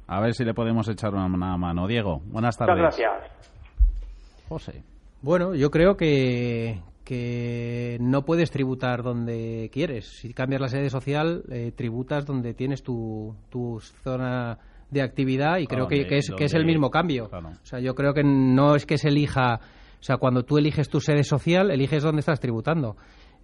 [0.08, 1.88] A ver si le podemos echar una, mano.
[1.88, 2.76] Diego, buenas tardes.
[2.76, 3.54] Muchas gracias.
[4.48, 4.84] José.
[5.22, 10.06] Bueno, yo creo que, que no puedes tributar donde quieres.
[10.06, 15.68] Si cambias la sede social, eh, tributas donde tienes tu, tu zona de actividad y
[15.68, 17.30] creo que, es, que es el mismo cambio.
[17.32, 20.89] O sea, yo creo que no es que se elija, o sea, cuando tú eliges
[20.89, 22.96] tu sede social, eliges dónde estás tributando.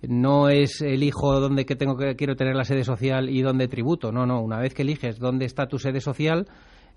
[0.08, 4.12] No es elijo dónde que tengo que quiero tener la sede social y dónde tributo.
[4.12, 4.42] No, no.
[4.42, 6.48] Una vez que eliges dónde está tu sede social,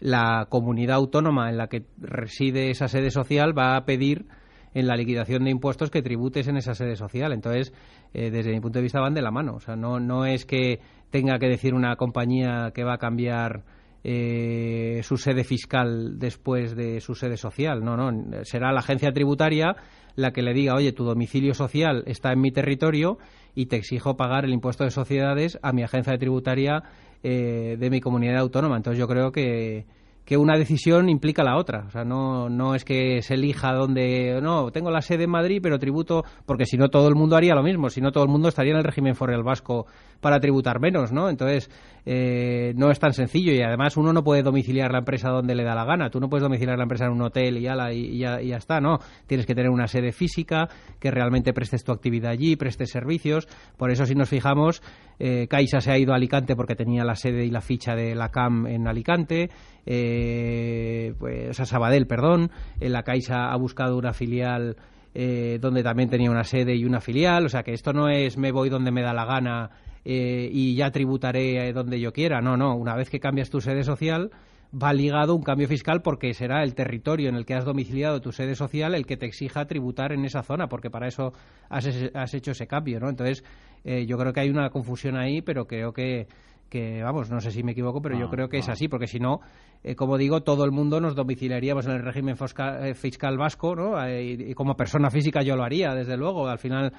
[0.01, 4.27] la comunidad autónoma en la que reside esa sede social va a pedir
[4.75, 7.33] en la liquidación de impuestos que tributes en esa sede social.
[7.33, 7.73] Entonces,
[8.13, 9.55] eh, desde mi punto de vista, van de la mano.
[9.55, 10.81] O sea, no, no es que
[11.11, 13.63] tenga que decir una compañía que va a cambiar
[14.03, 17.85] eh, su sede fiscal después de su sede social.
[17.85, 18.45] No, no.
[18.45, 19.77] Será la agencia tributaria
[20.17, 23.19] la que le diga, oye, tu domicilio social está en mi territorio
[23.55, 26.83] y te exijo pagar el impuesto de sociedades a mi agencia tributaria
[27.27, 28.77] eh, de mi comunidad autónoma.
[28.77, 29.87] Entonces yo creo que,
[30.27, 31.85] que una decisión implica la otra.
[31.87, 35.61] O sea, no, no es que se elija donde, no, tengo la sede en Madrid,
[35.63, 38.31] pero tributo, porque si no todo el mundo haría lo mismo, si no todo el
[38.31, 39.87] mundo estaría en el régimen foral vasco
[40.21, 41.31] para tributar menos, ¿no?
[41.31, 41.71] Entonces,
[42.07, 45.65] eh, no es tan sencillo y además uno no puede domiciliar la empresa donde le
[45.65, 46.11] da la gana.
[46.11, 48.57] Tú no puedes domiciliar la empresa en un hotel y ya, y, ya, y ya
[48.57, 48.99] está, ¿no?
[49.27, 53.49] Tienes que tener una sede física, que realmente prestes tu actividad allí, prestes servicios.
[53.77, 54.83] Por eso, si nos fijamos,
[55.19, 58.15] eh, Caixa se ha ido a Alicante porque tenía la sede y la ficha de
[58.15, 59.51] la CAM en Alicante
[59.87, 62.51] eh, pues, a Sabadell, perdón,
[62.81, 64.77] en la Caixa ha buscado una filial
[65.15, 68.37] eh, donde también tenía una sede y una filial, o sea que esto no es
[68.37, 69.71] me voy donde me da la gana
[70.05, 73.85] eh, y ya tributaré donde yo quiera, no, no, una vez que cambias tu sede
[73.85, 74.31] social
[74.75, 78.33] va ligado un cambio fiscal porque será el territorio en el que has domiciliado tu
[78.33, 81.33] sede social el que te exija tributar en esa zona, porque para eso
[81.69, 83.09] has, has hecho ese cambio, ¿no?
[83.09, 83.45] Entonces,
[83.85, 86.27] eh, yo creo que hay una confusión ahí, pero creo que
[86.75, 89.21] que, vamos, no sé si me equivoco, pero yo creo que es así, porque si
[89.21, 89.39] no,
[89.85, 94.05] eh, como digo, todo el mundo nos domiciliaríamos en el régimen eh, fiscal, vasco, ¿no?
[94.05, 96.49] Eh, y, como persona física yo lo haría, desde luego.
[96.49, 96.93] Al final,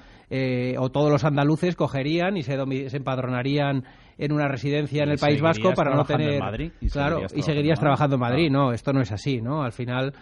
[0.78, 2.56] o todos los andaluces cogerían y se,
[2.88, 3.84] se empadronarían
[4.16, 6.40] en una residencia en el País Vasco para no tener...
[6.80, 8.50] y claro, y seguirías trabajando en Madrid.
[8.50, 9.62] No, esto no es así, ¿no?
[9.62, 10.14] Al final...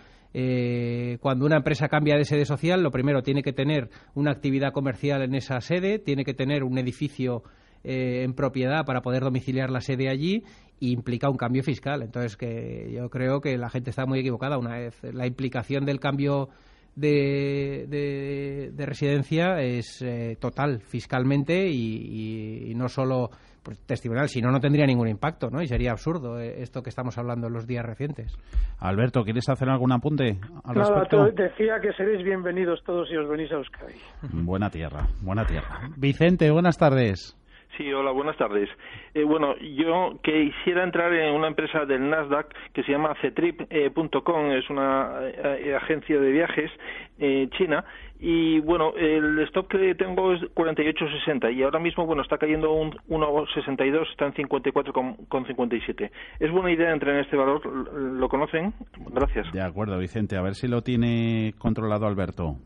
[1.21, 5.23] cuando una empresa cambia de sede social, lo primero tiene que tener una actividad comercial
[5.23, 7.45] en esa sede, tiene que tener un edificio
[7.85, 10.43] eh, en propiedad para poder domiciliar la sede allí
[10.81, 12.03] implica un cambio fiscal.
[12.03, 14.59] Entonces, que yo creo que la gente está muy equivocada.
[14.59, 16.49] Una vez la implicación del cambio
[16.97, 23.31] de, de, residencia es eh, total fiscalmente y, no solo
[23.63, 25.63] pues, testimonial, si no, no tendría ningún impacto, ¿no?
[25.63, 28.37] Y sería absurdo eh, esto que estamos hablando en los días recientes.
[28.79, 33.51] Alberto, ¿quieres hacer algún apunte al Nada, decía que seréis bienvenidos todos si os venís
[33.53, 33.95] a Euskadi.
[34.33, 35.89] Buena tierra, buena tierra.
[35.97, 37.37] Vicente, buenas tardes.
[37.77, 38.69] Sí, hola, buenas tardes.
[39.15, 44.71] Eh, bueno, yo quisiera entrar en una empresa del Nasdaq que se llama cetrip.com, es
[44.71, 46.71] una eh, agencia de viajes
[47.19, 47.85] eh, china
[48.21, 52.93] y bueno, el stop que tengo es 48.60 y ahora mismo bueno está cayendo un
[53.09, 56.11] 1.62, está en 54.57.
[56.39, 57.67] ¿Es buena idea entrar en este valor?
[57.67, 58.73] ¿Lo conocen?
[59.11, 59.51] Gracias.
[59.53, 60.37] De acuerdo, Vicente.
[60.37, 62.57] A ver si lo tiene controlado Alberto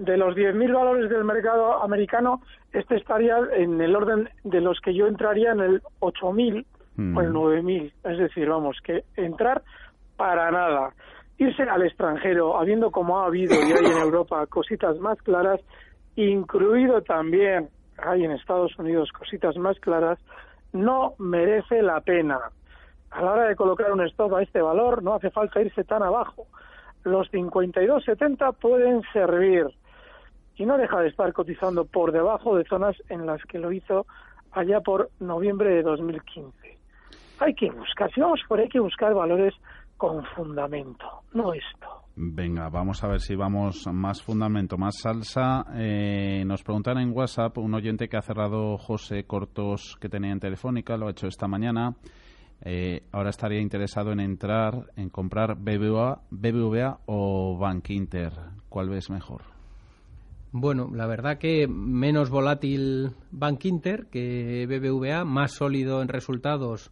[0.00, 2.42] de los 10.000 valores del mercado americano,
[2.72, 6.64] este estaría en el orden de los que yo entraría en el 8.000
[6.96, 7.16] mm.
[7.16, 7.92] o el 9.000.
[8.04, 9.62] Es decir, vamos, que entrar
[10.16, 10.94] para nada.
[11.36, 15.60] Irse al extranjero, habiendo como ha habido y hay en Europa cositas más claras,
[16.16, 20.18] incluido también hay en Estados Unidos cositas más claras,
[20.72, 22.38] no merece la pena.
[23.10, 26.02] A la hora de colocar un stop a este valor no hace falta irse tan
[26.02, 26.46] abajo.
[27.04, 29.66] Los 52.70 pueden servir
[30.60, 34.06] y no deja de estar cotizando por debajo de zonas en las que lo hizo
[34.52, 36.78] allá por noviembre de 2015.
[37.38, 39.54] Hay que buscar, si vamos por ahí, hay que buscar valores
[39.96, 41.86] con fundamento, no esto.
[42.14, 45.64] Venga, vamos a ver si vamos más fundamento, más salsa.
[45.76, 50.40] Eh, nos preguntan en WhatsApp un oyente que ha cerrado José Cortos que tenía en
[50.40, 51.94] Telefónica, lo ha hecho esta mañana.
[52.62, 57.88] Eh, ahora estaría interesado en entrar, en comprar BBVA, BBVA o Bank.
[58.68, 59.59] ¿Cuál ves mejor?
[60.52, 66.90] Bueno, la verdad que menos volátil Bank Inter que BBVA, más sólido en resultados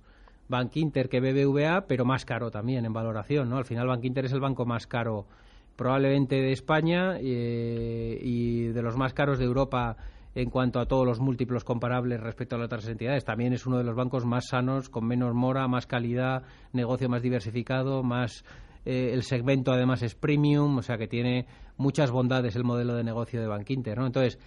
[0.48, 3.56] Bank Inter que BBVA, pero más caro también en valoración, ¿no?
[3.56, 5.26] Al final Bank Inter es el banco más caro
[5.74, 9.96] probablemente de España eh, y de los más caros de Europa
[10.36, 13.24] en cuanto a todos los múltiplos comparables respecto a las otras entidades.
[13.24, 17.22] También es uno de los bancos más sanos, con menos mora, más calidad, negocio más
[17.22, 18.44] diversificado, más
[18.88, 21.44] eh, el segmento además es premium, o sea que tiene
[21.76, 24.06] muchas bondades el modelo de negocio de Bankinter, ¿no?
[24.06, 24.38] Entonces,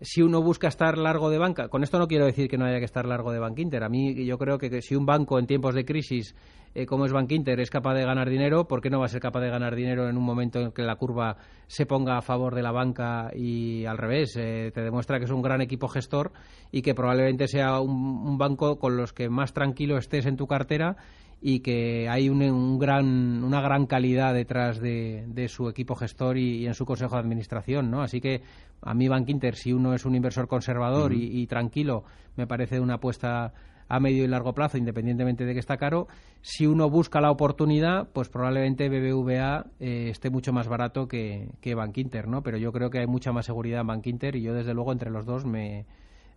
[0.00, 2.78] si uno busca estar largo de banca, con esto no quiero decir que no haya
[2.78, 3.84] que estar largo de Bankinter.
[3.84, 6.34] A mí yo creo que, si un banco en tiempos de crisis
[6.74, 9.20] eh, como es Bankinter es capaz de ganar dinero, ¿por qué no va a ser
[9.20, 11.36] capaz de ganar dinero en un momento en que la curva
[11.66, 14.34] se ponga a favor de la banca y al revés?
[14.38, 16.32] Eh, te demuestra que es un gran equipo gestor
[16.70, 20.96] y que probablemente sea un banco con los que más tranquilo estés en tu cartera
[21.44, 26.74] y que hay un, gran, una gran calidad detrás de, su equipo gestor y, en
[26.74, 28.00] su consejo de administración, ¿no?
[28.00, 28.42] Así que
[28.80, 32.04] a mí Bank Inter, si uno es un inversor conservador y, tranquilo,
[32.36, 33.52] me parece una apuesta
[33.88, 36.06] a medio y largo plazo, independientemente de que está caro.
[36.42, 41.74] Si uno busca la oportunidad, pues probablemente BBVA eh, esté mucho más barato que, que
[41.74, 42.42] Bank Inter, ¿no?
[42.42, 44.92] Pero yo creo que hay mucha más seguridad en Bank Inter y yo, desde luego,
[44.92, 45.86] entre los dos me...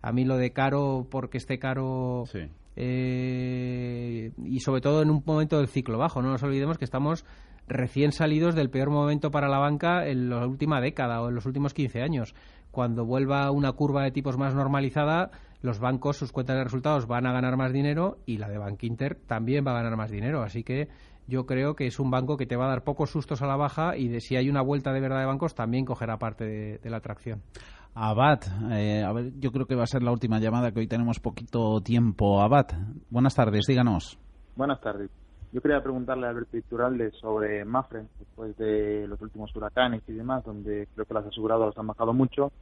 [0.02, 2.24] A mí lo de caro, porque esté caro...
[2.76, 6.22] Eh, y sobre todo en un momento del ciclo bajo.
[6.22, 7.24] No nos olvidemos que estamos
[7.66, 11.46] recién salidos del peor momento para la banca en la última década o en los
[11.46, 12.34] últimos 15 años.
[12.70, 15.30] Cuando vuelva una curva de tipos más normalizada,
[15.62, 18.82] los bancos, sus cuentas de resultados van a ganar más dinero y la de Bank
[18.84, 20.42] Inter también va a ganar más dinero.
[20.42, 20.88] Así que
[21.26, 23.56] yo creo que es un banco que te va a dar pocos sustos a la
[23.56, 26.90] baja y de si hay una vuelta de verdad de bancos también cogerá parte de
[26.90, 27.42] la atracción.
[27.98, 28.40] Abad,
[28.72, 31.18] eh, a ver, yo creo que va a ser la última llamada, que hoy tenemos
[31.18, 32.42] poquito tiempo.
[32.42, 32.66] Abad,
[33.08, 34.18] buenas tardes, díganos.
[34.54, 35.10] Buenas tardes.
[35.50, 40.44] Yo quería preguntarle a Alberto Iturralde sobre Mafre, después de los últimos huracanes y demás,
[40.44, 42.52] donde creo que las aseguradoras han bajado mucho.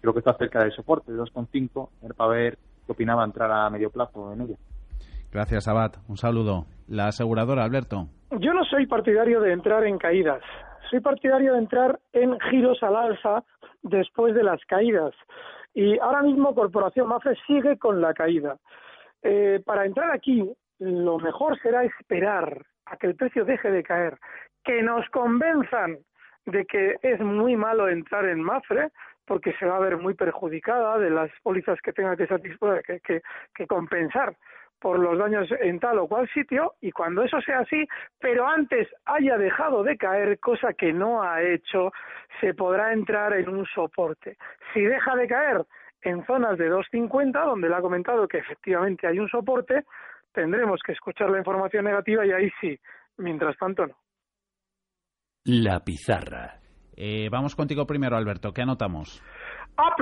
[0.00, 1.88] Creo que está cerca del soporte, de 2,5.
[2.04, 4.56] Era para ver qué opinaba entrar a medio plazo en ella.
[5.32, 5.94] Gracias, Abad.
[6.06, 6.66] Un saludo.
[6.86, 8.06] La aseguradora, Alberto.
[8.30, 10.42] Yo no soy partidario de entrar en caídas.
[10.90, 13.42] Soy partidario de entrar en giros al alza
[13.82, 15.14] después de las caídas.
[15.74, 18.56] Y ahora mismo Corporación Mafre sigue con la caída.
[19.22, 24.18] Eh, para entrar aquí, lo mejor será esperar a que el precio deje de caer,
[24.64, 25.98] que nos convenzan
[26.46, 28.90] de que es muy malo entrar en Mafre,
[29.26, 33.22] porque se va a ver muy perjudicada de las pólizas que tenga que, que,
[33.54, 34.36] que compensar
[34.80, 37.86] por los daños en tal o cual sitio y cuando eso sea así,
[38.20, 41.92] pero antes haya dejado de caer, cosa que no ha hecho,
[42.40, 44.36] se podrá entrar en un soporte.
[44.72, 45.64] Si deja de caer
[46.02, 49.84] en zonas de 2.50, donde le ha comentado que efectivamente hay un soporte,
[50.32, 52.78] tendremos que escuchar la información negativa y ahí sí,
[53.16, 53.96] mientras tanto no.
[55.44, 56.60] La pizarra.
[56.96, 58.52] Eh, vamos contigo primero, Alberto.
[58.52, 59.22] ¿Qué anotamos?
[59.78, 59.94] A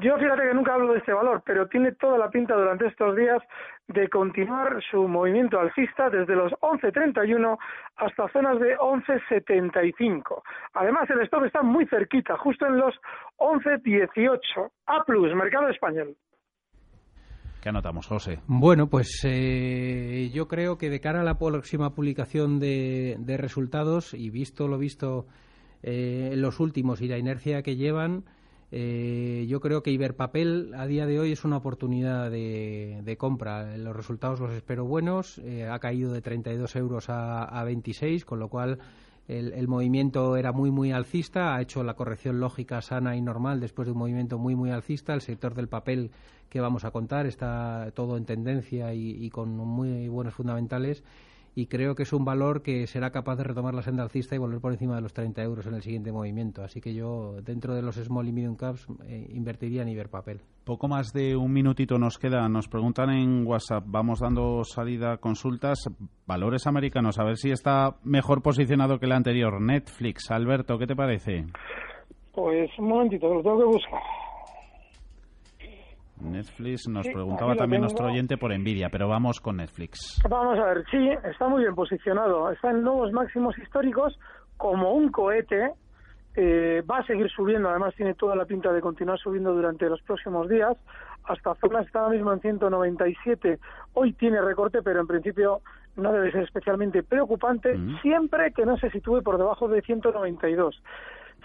[0.00, 3.14] yo fíjate que nunca hablo de este valor, pero tiene toda la pinta durante estos
[3.14, 3.42] días
[3.88, 7.58] de continuar su movimiento alcista desde los 11.31
[7.96, 10.42] hasta zonas de 11.75.
[10.72, 12.94] Además, el stop está muy cerquita, justo en los
[13.36, 14.70] 11.18.
[14.86, 16.16] A mercado español.
[17.62, 18.38] ¿Qué anotamos, José?
[18.46, 24.30] Bueno, pues eh, yo creo que de cara a la próxima publicación de, resultados y
[24.30, 25.26] visto lo visto
[25.82, 28.24] eh, en los últimos y la inercia que llevan,
[28.72, 33.76] eh, yo creo que Iberpapel a día de hoy es una oportunidad de, compra.
[33.76, 35.38] Los resultados los espero buenos.
[35.38, 38.78] Eh, ha caído de 32 euros a, a 26, con lo cual
[39.28, 41.54] el, movimiento era muy, muy alcista.
[41.54, 45.14] Ha hecho la corrección lógica, sana y normal después de un movimiento muy, muy alcista.
[45.14, 46.10] El sector del papel
[46.48, 51.02] que vamos a contar está todo en tendencia y con muy buenos fundamentales
[51.56, 54.38] y creo que es un valor que será capaz de retomar la senda alcista y
[54.38, 56.62] volver por encima de los 30 euros en el siguiente movimiento.
[56.62, 60.42] Así que yo, dentro de los small y medium caps, eh, invertiría en Iberpapel.
[60.64, 62.46] Poco más de un minutito nos queda.
[62.50, 65.78] Nos preguntan en WhatsApp, vamos dando salida a consultas,
[66.26, 69.58] valores americanos, a ver si está mejor posicionado que el anterior.
[69.58, 71.46] Netflix, Alberto, ¿qué te parece?
[72.34, 74.25] Pues un momentito, lo tengo que buscar.
[76.20, 80.20] Netflix nos preguntaba también nuestro oyente por envidia, pero vamos con Netflix.
[80.28, 82.50] Vamos a ver, sí, está muy bien posicionado.
[82.50, 84.18] Está en nuevos máximos históricos
[84.56, 85.72] como un cohete.
[86.34, 90.02] Eh, va a seguir subiendo, además tiene toda la pinta de continuar subiendo durante los
[90.02, 90.76] próximos días.
[91.24, 93.58] Hasta zonas está ahora mismo en 197.
[93.94, 95.60] Hoy tiene recorte, pero en principio
[95.96, 100.82] no debe ser especialmente preocupante, siempre que no se sitúe por debajo de 192.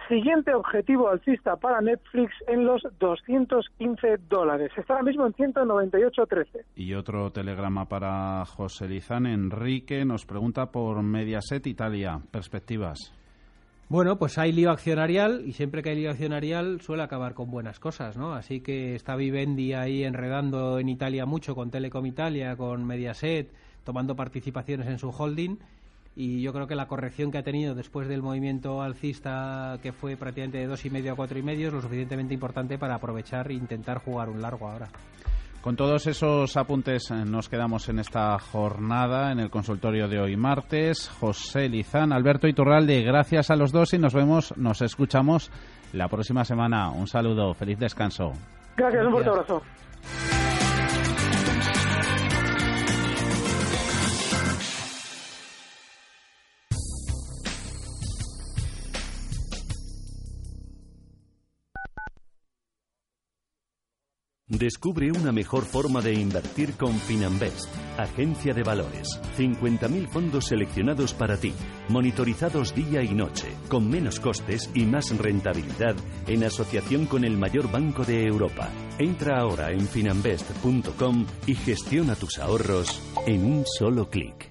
[0.07, 4.71] Siguiente objetivo alcista para Netflix en los 215 dólares.
[4.75, 6.65] Está ahora mismo en 198.13.
[6.75, 9.25] Y otro telegrama para José Lizán.
[9.25, 12.19] Enrique nos pregunta por Mediaset Italia.
[12.31, 13.13] Perspectivas.
[13.89, 17.79] Bueno, pues hay lío accionarial y siempre que hay lío accionarial suele acabar con buenas
[17.79, 18.33] cosas, ¿no?
[18.33, 23.51] Así que está Vivendi ahí enredando en Italia mucho con Telecom Italia, con Mediaset,
[23.83, 25.57] tomando participaciones en su holding
[26.15, 30.17] y yo creo que la corrección que ha tenido después del movimiento alcista que fue
[30.17, 33.49] prácticamente de dos y medio a cuatro y medio es lo suficientemente importante para aprovechar
[33.49, 34.89] e intentar jugar un largo ahora.
[35.61, 40.35] Con todos esos apuntes eh, nos quedamos en esta jornada en el consultorio de hoy
[40.35, 41.07] martes.
[41.19, 45.51] José Lizán, Alberto Iturralde, gracias a los dos y nos vemos, nos escuchamos
[45.93, 46.89] la próxima semana.
[46.89, 48.31] Un saludo, feliz descanso.
[48.75, 49.61] Gracias, un fuerte abrazo.
[64.61, 69.19] Descubre una mejor forma de invertir con Finanbest, agencia de valores.
[69.35, 71.51] 50.000 fondos seleccionados para ti,
[71.89, 75.95] monitorizados día y noche, con menos costes y más rentabilidad
[76.27, 78.69] en asociación con el mayor banco de Europa.
[78.99, 84.50] Entra ahora en finanbest.com y gestiona tus ahorros en un solo clic.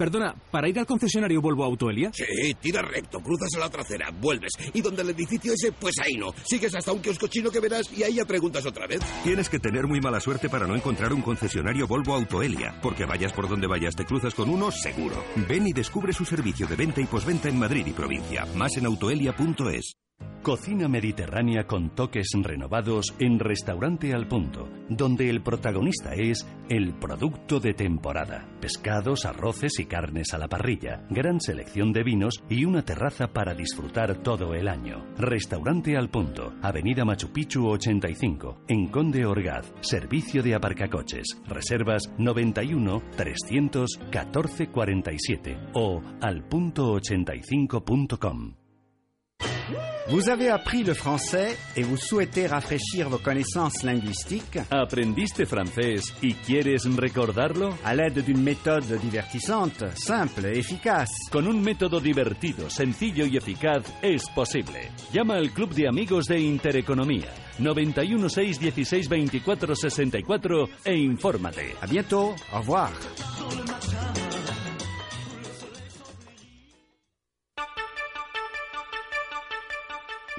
[0.00, 2.10] Perdona, ¿para ir al concesionario Volvo Autoelia?
[2.14, 2.24] Sí,
[2.58, 4.50] tira recto, cruzas a la trasera, vuelves.
[4.72, 6.32] Y donde el edificio ese, pues ahí no.
[6.42, 9.00] Sigues hasta un kiosco chino que verás y ahí ya preguntas otra vez.
[9.22, 12.80] Tienes que tener muy mala suerte para no encontrar un concesionario Volvo Autoelia.
[12.80, 15.22] Porque vayas por donde vayas, te cruzas con uno seguro.
[15.46, 18.46] Ven y descubre su servicio de venta y posventa en Madrid y provincia.
[18.56, 19.96] Más en autoelia.es.
[20.42, 27.60] Cocina mediterránea con toques renovados en Restaurante al Punto, donde el protagonista es el producto
[27.60, 28.48] de temporada.
[28.58, 33.52] Pescados, arroces y carnes a la parrilla, gran selección de vinos y una terraza para
[33.54, 35.04] disfrutar todo el año.
[35.18, 41.38] Restaurante al Punto, Avenida Machu Picchu 85, en Conde Orgaz, servicio de aparcacoches.
[41.46, 48.59] Reservas 91 314 47 o alpunto85.com.
[50.10, 54.58] Vous avez appris le français et vous souhaitez rafraîchir vos connaissances linguistiques.
[54.70, 57.70] ¿Aprendiste francés y quieres recordarlo?
[57.84, 61.12] À l'aide d'une méthode divertissante, simple et efficace.
[61.30, 64.90] Con un método divertido, sencillo y eficaz es posible.
[65.12, 71.76] Llama al Club de Amigos de Intereconomía 91 6 16 24 64 e infórmate.
[71.80, 72.34] A bientôt.
[72.52, 72.90] Au revoir.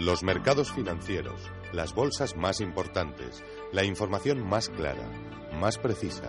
[0.02, 1.40] Los mercados financieros,
[1.74, 5.08] las bolsas más importantes, la información más clara,
[5.60, 6.28] más precisa.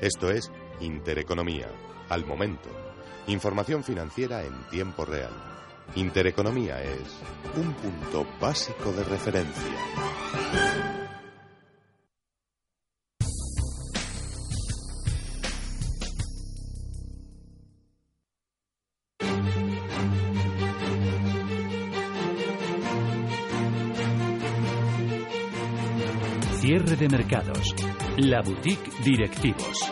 [0.00, 1.66] Esto es Intereconomía,
[2.08, 2.68] al momento.
[3.26, 5.32] Información financiera en tiempo real.
[5.96, 7.18] Intereconomía es
[7.56, 9.74] un punto básico de referencia.
[26.70, 27.74] Cierre de mercados.
[28.16, 29.90] La boutique directivos.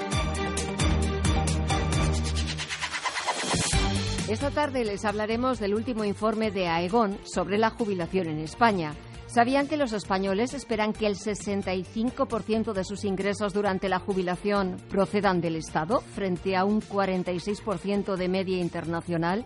[4.29, 8.95] Esta tarde les hablaremos del último informe de Aegon sobre la jubilación en España.
[9.27, 15.41] ¿Sabían que los españoles esperan que el 65% de sus ingresos durante la jubilación procedan
[15.41, 19.45] del Estado, frente a un 46% de media internacional?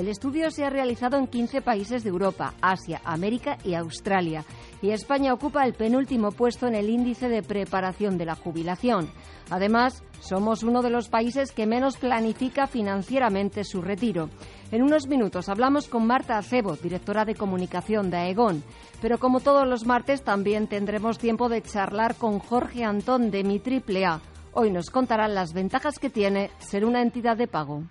[0.00, 4.46] El estudio se ha realizado en 15 países de Europa, Asia, América y Australia,
[4.80, 9.10] y España ocupa el penúltimo puesto en el índice de preparación de la jubilación.
[9.50, 14.30] Además, somos uno de los países que menos planifica financieramente su retiro.
[14.72, 18.64] En unos minutos hablamos con Marta Acebo, directora de comunicación de Aegon.
[19.02, 23.58] Pero como todos los martes, también tendremos tiempo de charlar con Jorge Antón de Mi
[23.58, 24.22] Triple A.
[24.52, 27.82] Hoy nos contarán las ventajas que tiene ser una entidad de pago.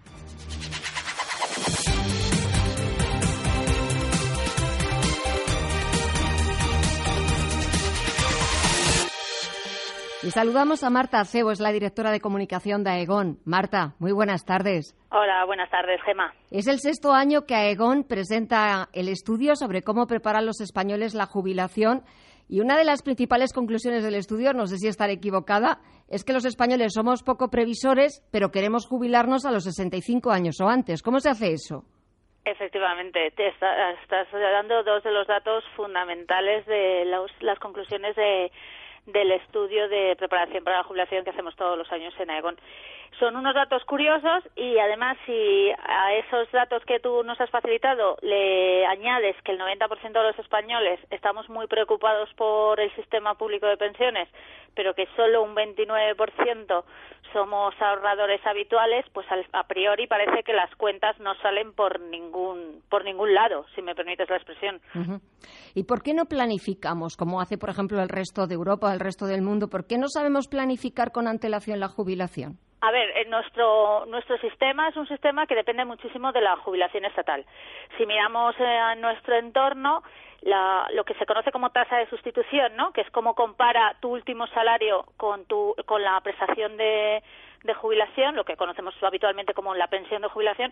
[10.21, 13.39] Y saludamos a Marta Acebo, es la directora de comunicación de Aegon.
[13.45, 14.93] Marta, muy buenas tardes.
[15.11, 16.33] Hola, buenas tardes, Gema.
[16.51, 21.25] Es el sexto año que Aegon presenta el estudio sobre cómo preparan los españoles la
[21.25, 22.03] jubilación
[22.49, 25.77] y una de las principales conclusiones del estudio, no sé si estaré equivocada,
[26.09, 30.67] es que los españoles somos poco previsores, pero queremos jubilarnos a los 65 años o
[30.67, 31.01] antes.
[31.01, 31.85] ¿Cómo se hace eso?
[32.43, 37.05] Efectivamente, te estás dando dos de los datos fundamentales de
[37.41, 38.51] las conclusiones de
[39.11, 42.57] del estudio de preparación para la jubilación que hacemos todos los años en Aegon.
[43.19, 48.17] Son unos datos curiosos y además si a esos datos que tú nos has facilitado
[48.21, 53.67] le añades que el 90% de los españoles estamos muy preocupados por el sistema público
[53.67, 54.29] de pensiones,
[54.73, 56.83] pero que solo un 29%
[57.33, 63.03] somos ahorradores habituales, pues a priori parece que las cuentas no salen por ningún por
[63.03, 64.79] ningún lado, si me permites la expresión.
[65.75, 69.25] ¿Y por qué no planificamos, como hace por ejemplo el resto de Europa, el resto
[69.25, 69.67] del mundo?
[69.67, 72.59] ¿Por qué no sabemos planificar con antelación la jubilación?
[72.81, 77.03] A ver, eh, nuestro, nuestro sistema es un sistema que depende muchísimo de la jubilación
[77.05, 77.45] estatal.
[77.97, 80.01] Si miramos eh, a nuestro entorno,
[80.41, 82.93] lo que se conoce como tasa de sustitución, ¿no?
[82.93, 87.21] que es cómo compara tu último salario con, tu, con la prestación de,
[87.63, 90.71] de jubilación, lo que conocemos habitualmente como la pensión de jubilación,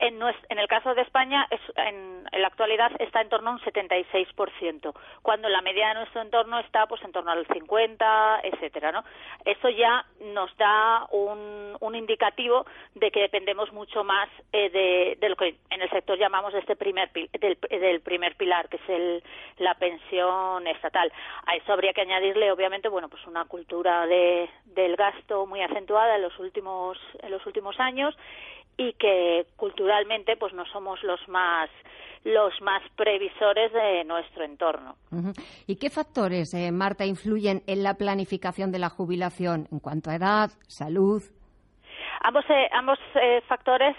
[0.00, 1.46] en, en, el caso de España,
[1.76, 6.58] en, la actualidad está en torno a un 76%, cuando la media de nuestro entorno
[6.58, 9.04] está pues en torno al 50, etcétera, ¿no?
[9.44, 15.36] Eso ya nos da un, un indicativo de que dependemos mucho más eh, de, lo
[15.36, 19.22] que en el sector llamamos este primer del, del, primer pilar, que es el,
[19.58, 21.12] la pensión estatal.
[21.46, 26.16] A eso habría que añadirle, obviamente, bueno, pues una cultura de, del gasto muy acentuada
[26.16, 28.16] en los últimos en los últimos años
[28.76, 31.70] y que culturalmente pues no somos los más
[32.24, 34.96] los más previsores de nuestro entorno.
[35.66, 40.16] ¿Y qué factores, eh, Marta, influyen en la planificación de la jubilación en cuanto a
[40.16, 41.22] edad, salud?
[42.22, 43.96] Ambos, eh, ambos eh, factores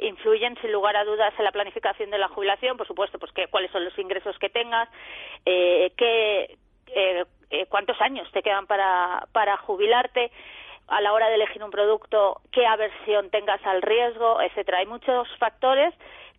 [0.00, 3.46] influyen sin lugar a dudas en la planificación de la jubilación, por supuesto, pues que,
[3.46, 4.88] cuáles son los ingresos que tengas,
[5.44, 6.56] qué,
[7.68, 10.32] cuántos años te quedan para, para jubilarte,
[10.88, 14.78] a la hora de elegir un producto, qué aversión tengas al riesgo, etcétera.
[14.78, 15.94] Hay muchos factores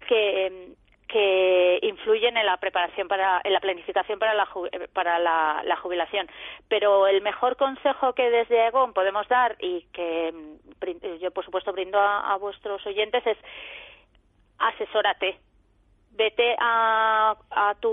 [0.07, 0.75] que,
[1.07, 4.47] que influyen en la preparación para en la planificación para la
[4.93, 6.27] para la, jubilación
[6.67, 10.33] pero el mejor consejo que desde Aegon podemos dar y que
[11.21, 13.37] yo por supuesto brindo a vuestros oyentes es
[14.57, 15.39] asesórate
[16.15, 17.91] vete a, a tu,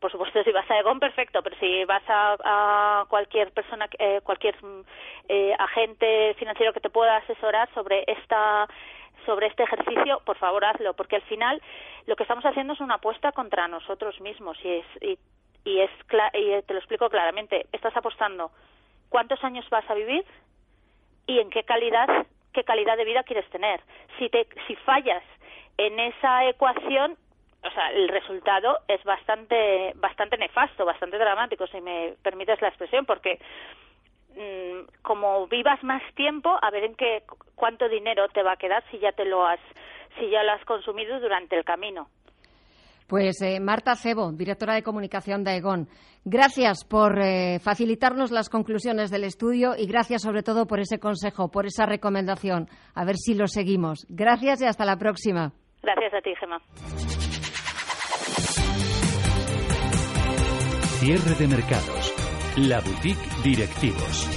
[0.00, 4.56] por supuesto si vas a Egon perfecto, pero si vas a, cualquier persona, eh, cualquier
[5.28, 8.68] eh, agente financiero que te pueda asesorar sobre esta
[9.24, 11.60] sobre este ejercicio, por favor hazlo, porque al final
[12.06, 15.18] lo que estamos haciendo es una apuesta contra nosotros mismos y es y,
[15.64, 15.90] y es
[16.34, 18.52] y te lo explico claramente, estás apostando
[19.08, 20.24] cuántos años vas a vivir
[21.26, 23.80] y en qué calidad qué calidad de vida quieres tener.
[24.18, 25.22] Si te si fallas
[25.78, 27.16] en esa ecuación,
[27.62, 33.04] o sea, el resultado es bastante, bastante nefasto, bastante dramático, si me permites la expresión,
[33.06, 33.38] porque
[34.34, 37.22] mm, como vivas más tiempo, a ver en qué
[37.54, 39.60] cuánto dinero te va a quedar si ya te lo has,
[40.18, 42.08] si ya lo has consumido durante el camino.
[43.06, 45.88] Pues eh, Marta Cebo, directora de comunicación de Aegon,
[46.24, 51.48] gracias por eh, facilitarnos las conclusiones del estudio y gracias sobre todo por ese consejo,
[51.48, 52.68] por esa recomendación.
[52.94, 54.06] A ver si lo seguimos.
[54.08, 55.52] Gracias y hasta la próxima.
[55.86, 56.58] Gracias a ti, Gemma.
[60.98, 62.14] Cierre de mercados.
[62.56, 64.28] La boutique directivos.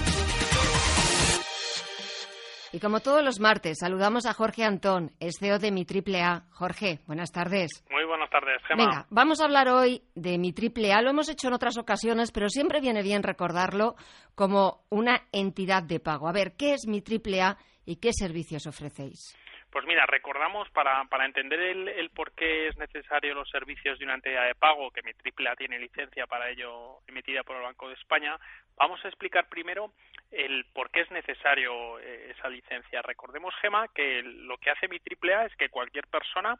[2.71, 6.45] Y como todos los martes, saludamos a Jorge Antón, es CEO de Mi Triple A.
[6.51, 7.83] Jorge, buenas tardes.
[7.89, 8.85] Muy buenas tardes, Gemma.
[8.85, 11.01] Venga, vamos a hablar hoy de Mi Triple A.
[11.01, 13.95] Lo hemos hecho en otras ocasiones, pero siempre viene bien recordarlo
[14.35, 16.27] como una entidad de pago.
[16.27, 19.35] A ver, ¿qué es Mi Triple A y qué servicios ofrecéis?
[19.71, 24.15] Pues mira, recordamos para, para entender el, por qué es necesario los servicios de una
[24.15, 27.93] entidad de pago, que mi AAA tiene licencia para ello emitida por el Banco de
[27.93, 28.35] España,
[28.77, 29.93] vamos a explicar primero
[30.31, 33.03] el por qué es necesario eh, esa licencia.
[33.03, 36.57] Recordemos, Gema, que lo que hace mi AAA es que cualquier persona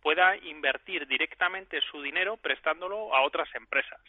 [0.00, 4.00] pueda invertir directamente su dinero prestándolo a otras empresas.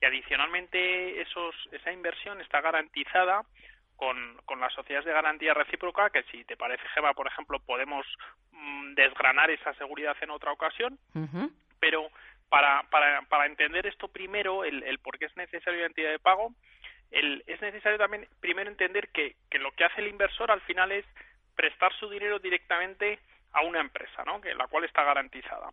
[0.00, 3.42] Y adicionalmente esos, esa inversión está garantizada
[3.98, 4.16] con,
[4.46, 8.06] con las sociedades de garantía recíproca, que si te parece, Gema, por ejemplo, podemos
[8.52, 10.98] mm, desgranar esa seguridad en otra ocasión,
[11.80, 12.08] pero
[12.48, 16.20] para, para, para entender esto primero, el, el por qué es necesario la entidad de
[16.20, 16.54] pago,
[17.10, 20.92] el, es necesario también primero entender que, que lo que hace el inversor al final
[20.92, 21.04] es
[21.56, 23.18] prestar su dinero directamente
[23.52, 24.40] a una empresa, ¿no?
[24.40, 25.70] que la cual está garantizada.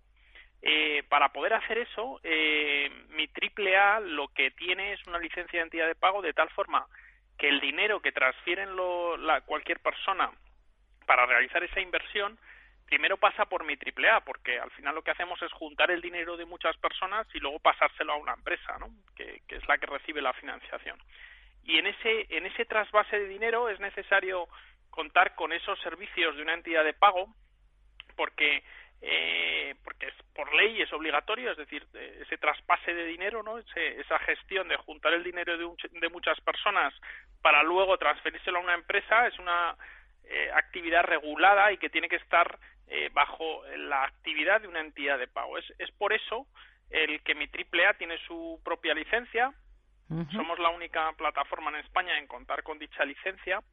[0.64, 5.60] Eh, para poder hacer eso, eh, mi triple A lo que tiene es una licencia
[5.60, 6.88] de entidad de pago de tal forma
[7.38, 10.32] que el dinero que transfieren lo, la, cualquier persona
[11.06, 12.38] para realizar esa inversión
[12.86, 16.02] primero pasa por mi triple A, porque al final lo que hacemos es juntar el
[16.02, 18.90] dinero de muchas personas y luego pasárselo a una empresa, ¿no?
[19.16, 20.99] que, que es la que recibe la financiación.
[21.64, 24.48] Y en ese, en ese trasvase de dinero es necesario
[24.91, 27.34] contar con esos servicios de una entidad de pago,
[28.16, 28.64] porque
[29.01, 33.57] eh, porque es por ley es obligatorio, es decir, ese traspase de dinero, ¿no?
[33.57, 36.93] esa gestión de juntar el dinero de, muchas personas
[37.41, 39.76] para luego transferírselo a una empresa es una
[40.23, 42.57] eh, actividad regulada y que tiene que estar
[42.88, 45.57] eh, bajo la actividad de una entidad de pago.
[45.57, 46.47] Es, es por eso
[46.89, 49.53] el que mi AAA tiene su propia licencia.
[50.31, 53.63] Somos la única plataforma en España en contar con dicha licencia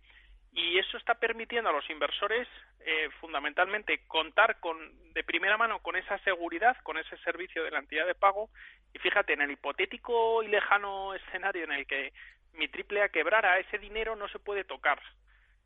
[0.52, 2.46] y eso está permitiendo a los inversores
[2.84, 4.76] eh, fundamentalmente contar con
[5.12, 8.50] de primera mano con esa seguridad, con ese servicio de la entidad de pago
[8.92, 12.12] y fíjate en el hipotético y lejano escenario en el que
[12.52, 15.00] mi triple A quebrara ese dinero no se puede tocar.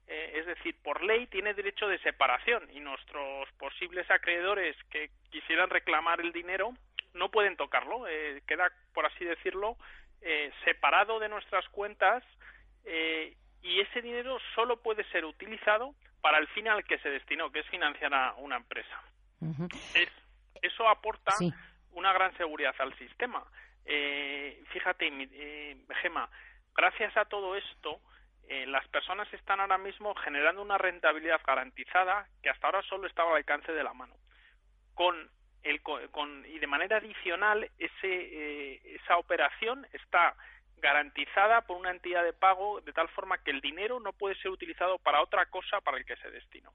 [0.07, 5.69] Eh, es decir, por ley tiene derecho de separación y nuestros posibles acreedores que quisieran
[5.69, 6.75] reclamar el dinero
[7.13, 8.07] no pueden tocarlo.
[8.07, 9.77] Eh, queda, por así decirlo,
[10.65, 12.25] separado de nuestras cuentas
[13.63, 17.61] y ese dinero solo puede ser utilizado para el fin al que se destinó, que
[17.61, 19.03] es financiar a una empresa.
[20.63, 21.33] eso aporta
[21.93, 23.45] una gran seguridad al sistema.
[23.85, 26.29] Eh, fíjate, eh, Gema,
[26.75, 28.01] gracias a todo esto,
[28.49, 33.31] eh, las personas están ahora mismo generando una rentabilidad garantizada que hasta ahora solo estaba
[33.31, 34.15] al alcance de la mano.
[34.95, 35.31] Con
[35.65, 40.37] el, con, y de manera adicional, ese, eh, esa operación está
[40.79, 44.51] garantizada por una entidad de pago de tal forma que el dinero no puede ser
[44.51, 46.73] utilizado para otra cosa para el que se destinó.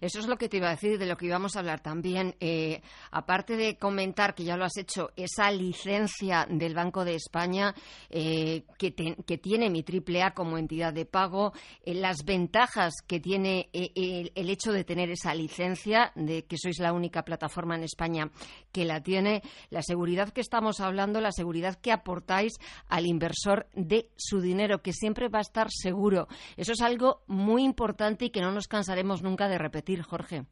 [0.00, 2.34] Eso es lo que te iba a decir, de lo que íbamos a hablar también.
[2.40, 2.82] Eh,
[3.12, 7.74] aparte de comentar, que ya lo has hecho, esa licencia del Banco de España
[8.10, 11.52] eh, que, tiene mi AAA como entidad de pago,
[11.84, 16.92] eh, las ventajas que tiene el, hecho de tener esa licencia, de que sois la
[16.92, 18.30] única plataforma en España
[18.72, 22.54] que la tiene, la seguridad que estamos hablando, la seguridad que aportáis
[22.88, 26.28] al inversor de su dinero, que siempre va a estar seguro.
[26.56, 30.42] Eso es algo muy importante y que no nos cansaremos nunca de repetir, Jorge.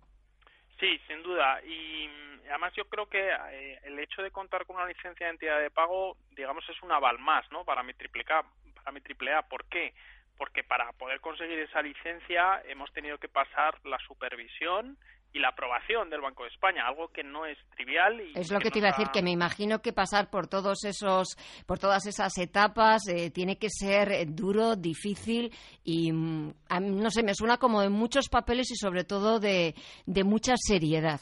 [0.78, 1.62] Sí, sin duda.
[1.64, 5.32] Y mm, además yo creo que eh, el hecho de contar con una licencia de
[5.32, 7.64] entidad de pago, digamos, es un aval más, ¿no?
[7.64, 8.44] Para mi triple A,
[8.74, 9.42] para mi triple A.
[9.42, 9.94] ¿Por qué?
[10.36, 14.98] Porque para poder conseguir esa licencia hemos tenido que pasar la supervisión
[15.34, 18.20] y la aprobación del Banco de España, algo que no es trivial.
[18.20, 20.84] Y es lo que, te iba a decir, que me imagino que pasar por todos
[20.84, 21.36] esos,
[21.66, 25.50] por todas esas etapas eh, tiene que ser duro, difícil
[25.82, 29.74] y mm, no sé, me suena como de muchos papeles y sobre todo de,
[30.06, 31.20] de mucha seriedad.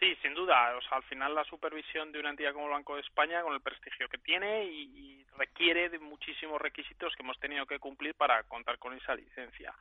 [0.00, 0.76] Sí, sin duda.
[0.76, 3.54] O sea, al final la supervisión de una entidad como el Banco de España, con
[3.54, 8.16] el prestigio que tiene y, y requiere de muchísimos requisitos que hemos tenido que cumplir
[8.16, 9.72] para contar con esa licencia.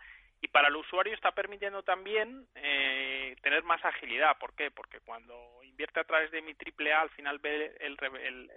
[0.44, 4.38] Y para el usuario está permitiendo también eh, tener más agilidad.
[4.38, 4.72] ¿Por qué?
[4.72, 5.34] Porque cuando
[5.64, 7.98] invierte a través de mi AAA, al final ve el,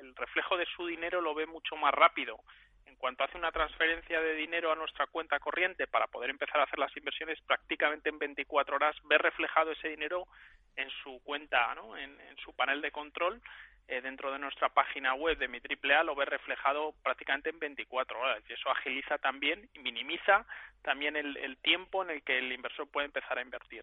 [0.00, 2.40] el, reflejo de su dinero lo ve mucho más rápido.
[2.86, 6.64] En cuanto hace una transferencia de dinero a nuestra cuenta corriente para poder empezar a
[6.64, 10.26] hacer las inversiones, prácticamente en 24 horas ve reflejado ese dinero
[10.74, 11.96] en su cuenta, ¿no?
[11.96, 13.40] en, su panel de control,
[13.88, 18.18] eh, dentro de nuestra página web de mi AAA lo ve reflejado prácticamente en 24
[18.18, 20.44] horas y eso agiliza también y minimiza
[20.82, 23.82] también el, tiempo en el que el inversor puede empezar a invertir.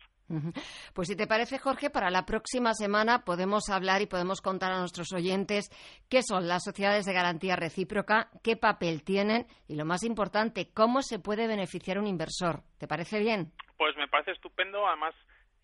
[0.93, 4.79] Pues si te parece, Jorge, para la próxima semana podemos hablar y podemos contar a
[4.79, 5.69] nuestros oyentes
[6.09, 11.01] qué son las sociedades de garantía recíproca, qué papel tienen y, lo más importante, cómo
[11.01, 12.61] se puede beneficiar un inversor.
[12.77, 13.51] ¿Te parece bien?
[13.77, 14.87] Pues me parece estupendo.
[14.87, 15.13] Además,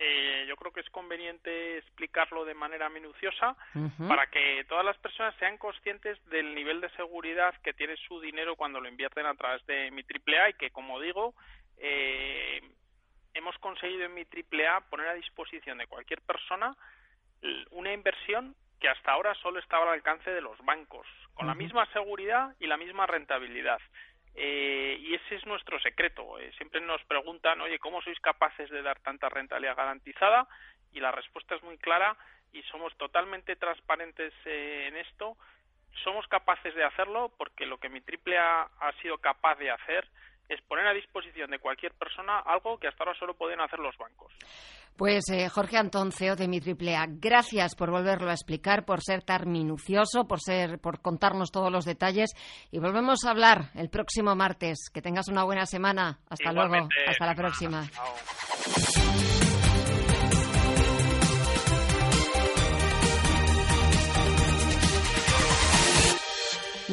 [0.01, 3.57] eh, yo creo que es conveniente explicarlo de manera minuciosa
[4.07, 8.55] para que todas las personas sean conscientes del nivel de seguridad que tiene su dinero
[8.55, 11.33] cuando lo invierten a través de mi AAA y que, como digo,
[11.77, 12.61] eh,
[13.33, 16.75] hemos conseguido en mi AAA poner a disposición de cualquier persona
[17.71, 21.85] una inversión que hasta ahora solo estaba al alcance de los bancos, con la misma
[21.91, 23.79] seguridad y la misma rentabilidad.
[24.41, 26.39] Eh, y ese es nuestro secreto.
[26.39, 30.47] Eh, siempre nos preguntan, oye, ¿cómo sois capaces de dar tanta rentabilidad garantizada?
[30.93, 32.15] Y la respuesta es muy clara
[32.53, 35.35] y somos totalmente transparentes eh, en esto.
[36.05, 40.07] Somos capaces de hacerlo porque lo que mi AAA ha sido capaz de hacer
[40.49, 43.95] es poner a disposición de cualquier persona algo que hasta ahora solo pueden hacer los
[43.97, 44.33] bancos.
[44.97, 49.23] Pues eh, Jorge Antón, CEO de mi AAA, gracias por volverlo a explicar, por ser
[49.23, 52.31] tan minucioso, por ser, por contarnos todos los detalles
[52.71, 54.89] y volvemos a hablar el próximo martes.
[54.93, 56.19] Que tengas una buena semana.
[56.29, 56.89] Hasta luego.
[57.07, 57.83] Hasta la próxima.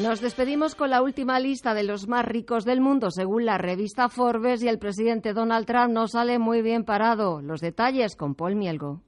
[0.01, 4.09] Nos despedimos con la última lista de los más ricos del mundo, según la revista
[4.09, 7.41] Forbes, y el presidente Donald Trump no sale muy bien parado.
[7.41, 9.01] Los detalles con Paul Mielgo.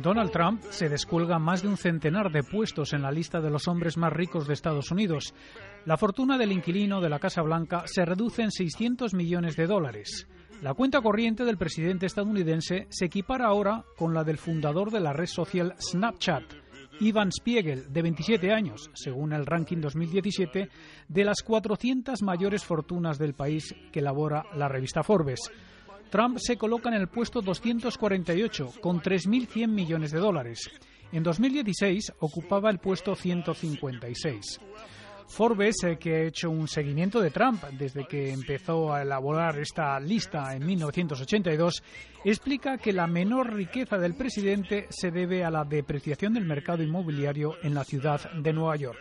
[0.00, 3.66] Donald Trump se descuelga más de un centenar de puestos en la lista de los
[3.66, 5.34] hombres más ricos de Estados Unidos.
[5.88, 10.28] La fortuna del inquilino de la Casa Blanca se reduce en 600 millones de dólares.
[10.60, 15.14] La cuenta corriente del presidente estadounidense se equipara ahora con la del fundador de la
[15.14, 16.42] red social Snapchat,
[17.00, 20.68] Ivan Spiegel, de 27 años, según el ranking 2017
[21.08, 25.40] de las 400 mayores fortunas del país que elabora la revista Forbes.
[26.10, 30.68] Trump se coloca en el puesto 248 con 3.100 millones de dólares.
[31.12, 34.60] En 2016 ocupaba el puesto 156.
[35.28, 39.98] Forbes, eh, que ha hecho un seguimiento de Trump desde que empezó a elaborar esta
[40.00, 41.82] lista en 1982,
[42.24, 47.56] explica que la menor riqueza del presidente se debe a la depreciación del mercado inmobiliario
[47.62, 49.00] en la ciudad de Nueva York.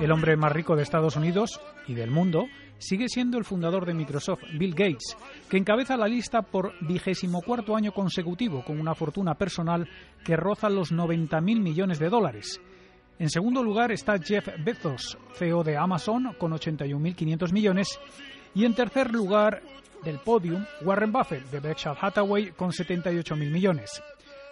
[0.00, 2.46] El hombre más rico de Estados Unidos y del mundo
[2.78, 5.16] sigue siendo el fundador de Microsoft, Bill Gates,
[5.48, 9.88] que encabeza la lista por vigésimo cuarto año consecutivo con una fortuna personal
[10.24, 12.60] que roza los 90.000 millones de dólares.
[13.18, 17.98] En segundo lugar está Jeff Bezos, CEO de Amazon, con 81.500 millones.
[18.54, 19.62] Y en tercer lugar
[20.04, 24.02] del podium, Warren Buffett, de Berkshire Hathaway, con 78.000 millones.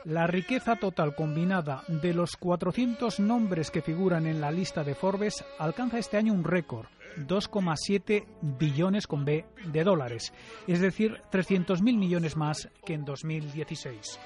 [0.05, 5.45] La riqueza total combinada de los 400 nombres que figuran en la lista de Forbes
[5.61, 6.87] alcanza este año un récord,
[7.19, 10.33] 2,7 billones con B de dólares,
[10.67, 14.19] es decir, 300.000 millones más que en 2016.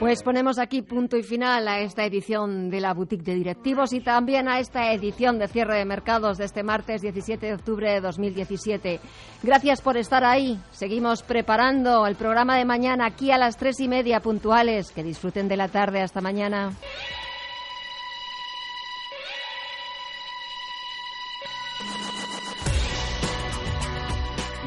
[0.00, 4.00] Pues ponemos aquí punto y final a esta edición de la Boutique de Directivos y
[4.00, 8.00] también a esta edición de cierre de mercados de este martes 17 de octubre de
[8.00, 8.98] 2017.
[9.42, 10.58] Gracias por estar ahí.
[10.70, 14.90] Seguimos preparando el programa de mañana aquí a las tres y media puntuales.
[14.90, 16.00] Que disfruten de la tarde.
[16.00, 16.72] Hasta mañana.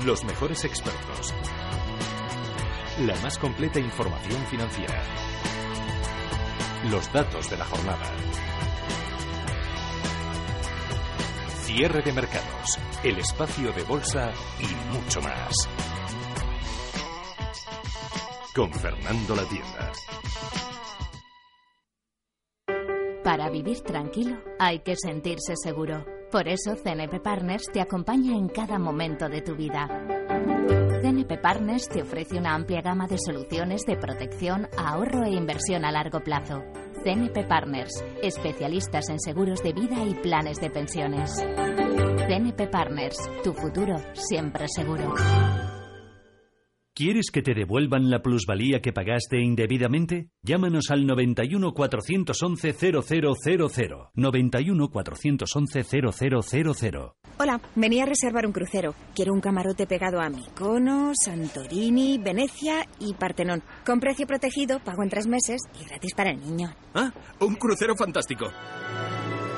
[0.06, 1.34] Los mejores expertos.
[3.00, 5.02] La más completa información financiera.
[6.92, 8.06] Los datos de la jornada.
[11.64, 15.56] Cierre de mercados, el espacio de bolsa y mucho más.
[18.54, 19.92] Con Fernando La Tienda.
[23.24, 26.06] Para vivir tranquilo hay que sentirse seguro.
[26.32, 29.88] Por eso CNP Partners te acompaña en cada momento de tu vida.
[31.14, 35.92] CNP Partners te ofrece una amplia gama de soluciones de protección, ahorro e inversión a
[35.92, 36.64] largo plazo.
[37.04, 41.36] CNP Partners, especialistas en seguros de vida y planes de pensiones.
[41.36, 45.14] CNP Partners, tu futuro siempre seguro.
[46.96, 50.30] ¿Quieres que te devuelvan la plusvalía que pagaste indebidamente?
[50.44, 54.12] Llámanos al 91 411 0000.
[54.14, 56.94] 91 411 0000.
[57.40, 58.94] Hola, venía a reservar un crucero.
[59.16, 63.64] Quiero un camarote pegado a Mykonos, Santorini, Venecia y Partenón.
[63.84, 66.76] Con precio protegido, pago en tres meses y gratis para el niño.
[66.94, 68.46] Ah, un crucero fantástico.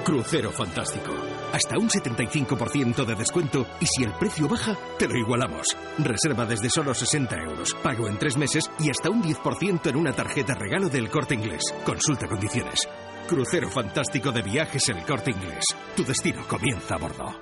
[0.06, 1.12] Crucero fantástico.
[1.56, 5.66] Hasta un 75% de descuento y si el precio baja, te lo igualamos.
[5.98, 10.12] Reserva desde solo 60 euros, pago en tres meses y hasta un 10% en una
[10.12, 11.64] tarjeta regalo del corte inglés.
[11.86, 12.90] Consulta condiciones.
[13.30, 15.64] Crucero fantástico de viajes El corte inglés.
[15.96, 17.34] Tu destino comienza a bordo.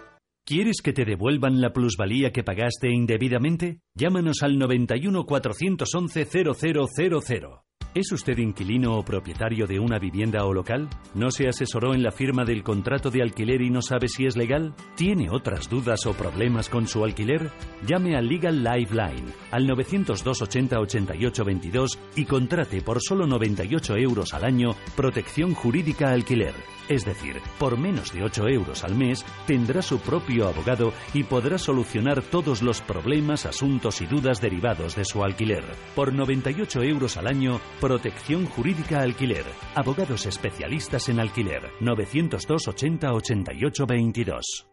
[0.46, 3.80] ¿Quieres que te devuelvan la plusvalía que pagaste indebidamente?
[3.96, 7.64] Llámanos al 91 411 0000.
[7.94, 10.90] ¿Es usted inquilino o propietario de una vivienda o local?
[11.14, 14.36] ¿No se asesoró en la firma del contrato de alquiler y no sabe si es
[14.36, 14.74] legal?
[14.96, 17.52] ¿Tiene otras dudas o problemas con su alquiler?
[17.86, 24.34] Llame a Legal Lifeline al 902 80 88 22 y contrate por solo 98 euros
[24.34, 26.54] al año protección jurídica alquiler.
[26.90, 31.58] Es decir, por menos de 8 euros al mes tendrá su propio abogado y podrá
[31.58, 35.64] solucionar todos los problemas, asuntos y dudas derivados de su alquiler.
[35.96, 39.46] Por 98 euros al año, protección jurídica alquiler.
[39.76, 41.72] Abogados especialistas en alquiler.
[41.82, 44.73] 902 80 88 22.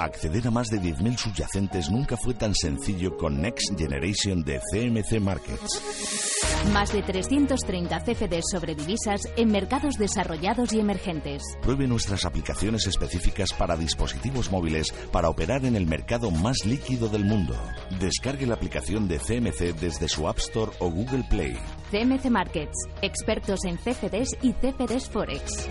[0.00, 5.20] Acceder a más de 10.000 subyacentes nunca fue tan sencillo con Next Generation de CMC
[5.20, 5.82] Markets.
[6.72, 11.42] Más de 330 CFDs sobre divisas en mercados desarrollados y emergentes.
[11.60, 17.26] Pruebe nuestras aplicaciones específicas para dispositivos móviles para operar en el mercado más líquido del
[17.26, 17.54] mundo.
[17.98, 21.58] Descargue la aplicación de CMC desde su App Store o Google Play.
[21.90, 25.68] CMC Markets, expertos en CFDs y CFDs Forex.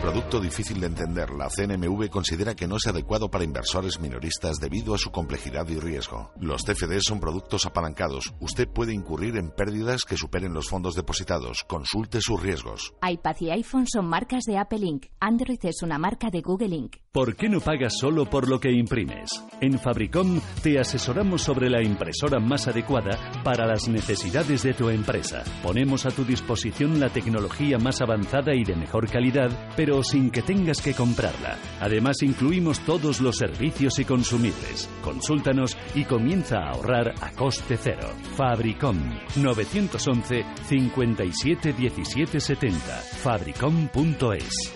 [0.00, 4.94] Producto difícil de entender, la CNMV considera que no es adecuado para inversores minoristas debido
[4.94, 6.30] a su complejidad y riesgo.
[6.38, 8.32] Los CFDs son productos apalancados.
[8.40, 11.64] Usted puede incurrir en pérdidas que superen los fondos depositados.
[11.66, 12.94] Consulte sus riesgos.
[13.02, 15.06] iPad y iPhone son marcas de Apple Inc.
[15.18, 16.96] Android es una marca de Google Inc.
[17.16, 19.30] ¿Por qué no pagas solo por lo que imprimes?
[19.62, 25.42] En Fabricom te asesoramos sobre la impresora más adecuada para las necesidades de tu empresa.
[25.62, 29.50] Ponemos a tu disposición la tecnología más avanzada y de mejor calidad,
[29.86, 31.56] pero sin que tengas que comprarla.
[31.80, 34.88] Además, incluimos todos los servicios y consumibles.
[35.00, 38.08] Consúltanos y comienza a ahorrar a coste cero.
[38.36, 38.98] Fabricom
[39.36, 42.78] 911 57 17 70.
[43.22, 44.75] Fabricom.es